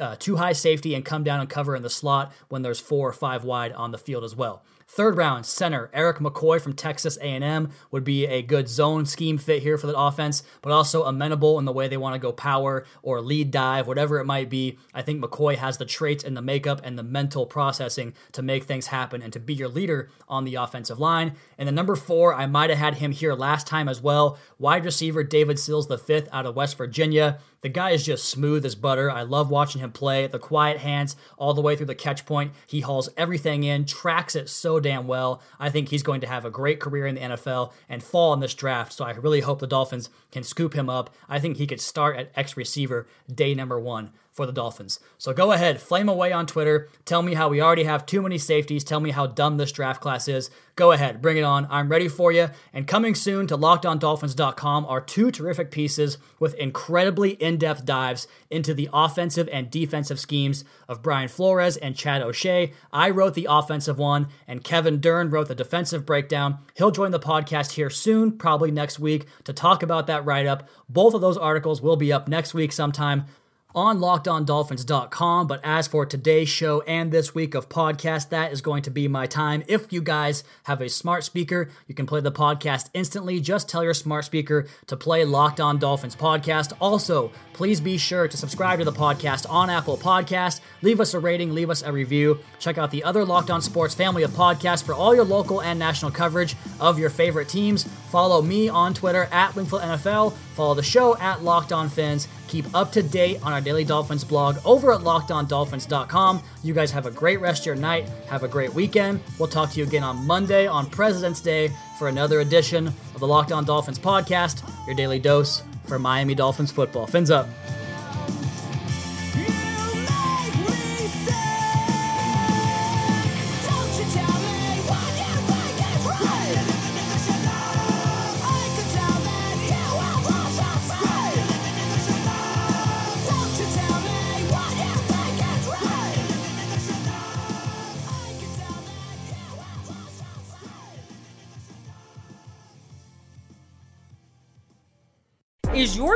uh, 0.00 0.16
too 0.16 0.36
high 0.36 0.52
safety, 0.52 0.94
and 0.94 1.04
come 1.04 1.24
down 1.24 1.40
and 1.40 1.48
cover 1.48 1.74
in 1.74 1.82
the 1.82 1.90
slot 1.90 2.32
when 2.48 2.62
there's 2.62 2.80
four 2.80 3.08
or 3.08 3.12
five 3.12 3.44
wide 3.44 3.72
on 3.72 3.92
the 3.92 3.98
field 3.98 4.24
as 4.24 4.36
well. 4.36 4.64
Third 4.94 5.16
round 5.16 5.44
center 5.44 5.90
Erik 5.92 6.18
McCoy 6.18 6.60
from 6.60 6.72
Texas 6.72 7.18
A&M 7.20 7.70
would 7.90 8.04
be 8.04 8.26
a 8.26 8.42
good 8.42 8.68
zone 8.68 9.06
scheme 9.06 9.38
fit 9.38 9.60
here 9.60 9.76
for 9.76 9.88
the 9.88 9.98
offense, 9.98 10.44
but 10.62 10.70
also 10.70 11.02
amenable 11.02 11.58
in 11.58 11.64
the 11.64 11.72
way 11.72 11.88
they 11.88 11.96
want 11.96 12.14
to 12.14 12.20
go 12.20 12.30
power 12.30 12.84
or 13.02 13.20
lead 13.20 13.50
dive, 13.50 13.88
whatever 13.88 14.20
it 14.20 14.24
might 14.24 14.48
be. 14.48 14.78
I 14.94 15.02
think 15.02 15.20
McCoy 15.20 15.56
has 15.56 15.78
the 15.78 15.84
traits 15.84 16.22
and 16.22 16.36
the 16.36 16.42
makeup 16.42 16.80
and 16.84 16.96
the 16.96 17.02
mental 17.02 17.44
processing 17.44 18.14
to 18.30 18.42
make 18.42 18.64
things 18.64 18.86
happen 18.86 19.20
and 19.20 19.32
to 19.32 19.40
be 19.40 19.52
your 19.52 19.66
leader 19.66 20.10
on 20.28 20.44
the 20.44 20.54
offensive 20.54 21.00
line. 21.00 21.32
And 21.58 21.66
then 21.66 21.74
number 21.74 21.96
four, 21.96 22.32
I 22.32 22.46
might 22.46 22.70
have 22.70 22.78
had 22.78 22.94
him 22.94 23.10
here 23.10 23.34
last 23.34 23.66
time 23.66 23.88
as 23.88 24.00
well. 24.00 24.38
Wide 24.60 24.84
receiver 24.84 25.24
David 25.24 25.58
Sills 25.58 25.88
the 25.88 25.98
fifth 25.98 26.28
out 26.30 26.46
of 26.46 26.54
West 26.54 26.78
Virginia. 26.78 27.40
The 27.64 27.70
guy 27.70 27.92
is 27.92 28.04
just 28.04 28.28
smooth 28.28 28.66
as 28.66 28.74
butter. 28.74 29.10
I 29.10 29.22
love 29.22 29.48
watching 29.48 29.80
him 29.80 29.90
play. 29.90 30.26
The 30.26 30.38
quiet 30.38 30.76
hands 30.76 31.16
all 31.38 31.54
the 31.54 31.62
way 31.62 31.74
through 31.74 31.86
the 31.86 31.94
catch 31.94 32.26
point. 32.26 32.52
He 32.66 32.82
hauls 32.82 33.08
everything 33.16 33.64
in, 33.64 33.86
tracks 33.86 34.36
it 34.36 34.50
so 34.50 34.80
damn 34.80 35.06
well. 35.06 35.40
I 35.58 35.70
think 35.70 35.88
he's 35.88 36.02
going 36.02 36.20
to 36.20 36.26
have 36.26 36.44
a 36.44 36.50
great 36.50 36.78
career 36.78 37.06
in 37.06 37.14
the 37.14 37.22
NFL 37.22 37.72
and 37.88 38.02
fall 38.02 38.34
in 38.34 38.40
this 38.40 38.52
draft. 38.52 38.92
So 38.92 39.06
I 39.06 39.12
really 39.12 39.40
hope 39.40 39.60
the 39.60 39.66
Dolphins 39.66 40.10
can 40.30 40.42
scoop 40.42 40.74
him 40.74 40.90
up. 40.90 41.08
I 41.26 41.40
think 41.40 41.56
he 41.56 41.66
could 41.66 41.80
start 41.80 42.18
at 42.18 42.32
X 42.36 42.54
receiver 42.54 43.06
day 43.34 43.54
number 43.54 43.80
one 43.80 44.10
for 44.34 44.46
the 44.46 44.52
Dolphins. 44.52 44.98
So 45.16 45.32
go 45.32 45.52
ahead, 45.52 45.80
flame 45.80 46.08
away 46.08 46.32
on 46.32 46.46
Twitter. 46.46 46.88
Tell 47.04 47.22
me 47.22 47.34
how 47.34 47.48
we 47.48 47.62
already 47.62 47.84
have 47.84 48.04
too 48.04 48.20
many 48.20 48.36
safeties. 48.36 48.82
Tell 48.82 48.98
me 48.98 49.12
how 49.12 49.28
dumb 49.28 49.56
this 49.56 49.70
draft 49.70 50.00
class 50.00 50.26
is. 50.26 50.50
Go 50.74 50.90
ahead, 50.90 51.22
bring 51.22 51.36
it 51.36 51.44
on. 51.44 51.68
I'm 51.70 51.88
ready 51.88 52.08
for 52.08 52.32
you. 52.32 52.48
And 52.72 52.88
coming 52.88 53.14
soon 53.14 53.46
to 53.46 53.56
lockedondolphins.com 53.56 54.86
are 54.86 55.00
two 55.00 55.30
terrific 55.30 55.70
pieces 55.70 56.18
with 56.40 56.54
incredibly 56.54 57.30
in 57.34 57.58
depth 57.58 57.84
dives 57.84 58.26
into 58.50 58.74
the 58.74 58.90
offensive 58.92 59.48
and 59.52 59.70
defensive 59.70 60.18
schemes 60.18 60.64
of 60.88 61.00
Brian 61.00 61.28
Flores 61.28 61.76
and 61.76 61.94
Chad 61.94 62.20
O'Shea. 62.20 62.72
I 62.92 63.10
wrote 63.10 63.34
the 63.34 63.46
offensive 63.48 63.98
one, 63.98 64.26
and 64.48 64.64
Kevin 64.64 65.00
Dern 65.00 65.30
wrote 65.30 65.46
the 65.46 65.54
defensive 65.54 66.04
breakdown. 66.04 66.58
He'll 66.74 66.90
join 66.90 67.12
the 67.12 67.20
podcast 67.20 67.72
here 67.72 67.88
soon, 67.88 68.32
probably 68.32 68.72
next 68.72 68.98
week, 68.98 69.26
to 69.44 69.52
talk 69.52 69.84
about 69.84 70.08
that 70.08 70.24
write 70.24 70.46
up. 70.46 70.68
Both 70.88 71.14
of 71.14 71.20
those 71.20 71.38
articles 71.38 71.80
will 71.80 71.96
be 71.96 72.12
up 72.12 72.26
next 72.26 72.52
week 72.52 72.72
sometime 72.72 73.26
on 73.74 73.98
lockedondolphins.com. 73.98 75.46
But 75.46 75.60
as 75.64 75.86
for 75.88 76.06
today's 76.06 76.48
show 76.48 76.80
and 76.82 77.10
this 77.10 77.34
week 77.34 77.54
of 77.54 77.68
podcast, 77.68 78.28
that 78.30 78.52
is 78.52 78.60
going 78.60 78.82
to 78.84 78.90
be 78.90 79.08
my 79.08 79.26
time. 79.26 79.62
If 79.66 79.92
you 79.92 80.00
guys 80.00 80.44
have 80.64 80.80
a 80.80 80.88
smart 80.88 81.24
speaker, 81.24 81.70
you 81.86 81.94
can 81.94 82.06
play 82.06 82.20
the 82.20 82.32
podcast 82.32 82.90
instantly. 82.94 83.40
Just 83.40 83.68
tell 83.68 83.82
your 83.82 83.94
smart 83.94 84.24
speaker 84.24 84.66
to 84.86 84.96
play 84.96 85.24
Locked 85.24 85.60
On 85.60 85.78
Dolphins 85.78 86.16
podcast. 86.16 86.72
Also, 86.80 87.32
please 87.52 87.80
be 87.80 87.98
sure 87.98 88.28
to 88.28 88.36
subscribe 88.36 88.78
to 88.78 88.84
the 88.84 88.92
podcast 88.92 89.48
on 89.50 89.70
Apple 89.70 89.96
Podcast. 89.96 90.60
Leave 90.82 91.00
us 91.00 91.14
a 91.14 91.18
rating, 91.18 91.54
leave 91.54 91.70
us 91.70 91.82
a 91.82 91.92
review. 91.92 92.38
Check 92.58 92.78
out 92.78 92.90
the 92.90 93.04
other 93.04 93.24
Locked 93.24 93.50
On 93.50 93.60
Sports 93.60 93.94
family 93.94 94.22
of 94.22 94.30
podcasts 94.30 94.82
for 94.82 94.94
all 94.94 95.14
your 95.14 95.24
local 95.24 95.60
and 95.62 95.78
national 95.78 96.10
coverage 96.10 96.56
of 96.80 96.98
your 96.98 97.10
favorite 97.10 97.48
teams. 97.48 97.84
Follow 98.10 98.40
me 98.42 98.68
on 98.68 98.94
Twitter 98.94 99.28
at 99.32 99.54
Wingfield 99.56 99.82
NFL. 99.82 100.32
Follow 100.54 100.74
the 100.74 100.82
show 100.82 101.16
at 101.18 101.42
Locked 101.42 101.72
On 101.72 101.88
Phins. 101.88 102.28
Keep 102.46 102.72
up 102.74 102.92
to 102.92 103.02
date 103.02 103.42
on 103.42 103.52
our 103.52 103.60
Daily 103.64 103.84
Dolphins 103.84 104.24
blog 104.24 104.58
over 104.64 104.92
at 104.92 105.00
lockedondolphins.com. 105.00 106.42
You 106.62 106.74
guys 106.74 106.90
have 106.90 107.06
a 107.06 107.10
great 107.10 107.40
rest 107.40 107.62
of 107.62 107.66
your 107.66 107.74
night. 107.76 108.08
Have 108.28 108.42
a 108.42 108.48
great 108.48 108.72
weekend. 108.72 109.20
We'll 109.38 109.48
talk 109.48 109.70
to 109.72 109.80
you 109.80 109.86
again 109.86 110.02
on 110.02 110.26
Monday 110.26 110.66
on 110.66 110.88
President's 110.90 111.40
Day 111.40 111.70
for 111.98 112.08
another 112.08 112.40
edition 112.40 112.88
of 112.88 113.20
the 113.20 113.26
Locked 113.26 113.52
On 113.52 113.64
Dolphins 113.64 113.98
podcast, 113.98 114.62
your 114.86 114.94
daily 114.94 115.18
dose 115.18 115.62
for 115.86 115.98
Miami 115.98 116.34
Dolphins 116.34 116.70
football. 116.70 117.06
Fins 117.06 117.30
up. 117.30 117.48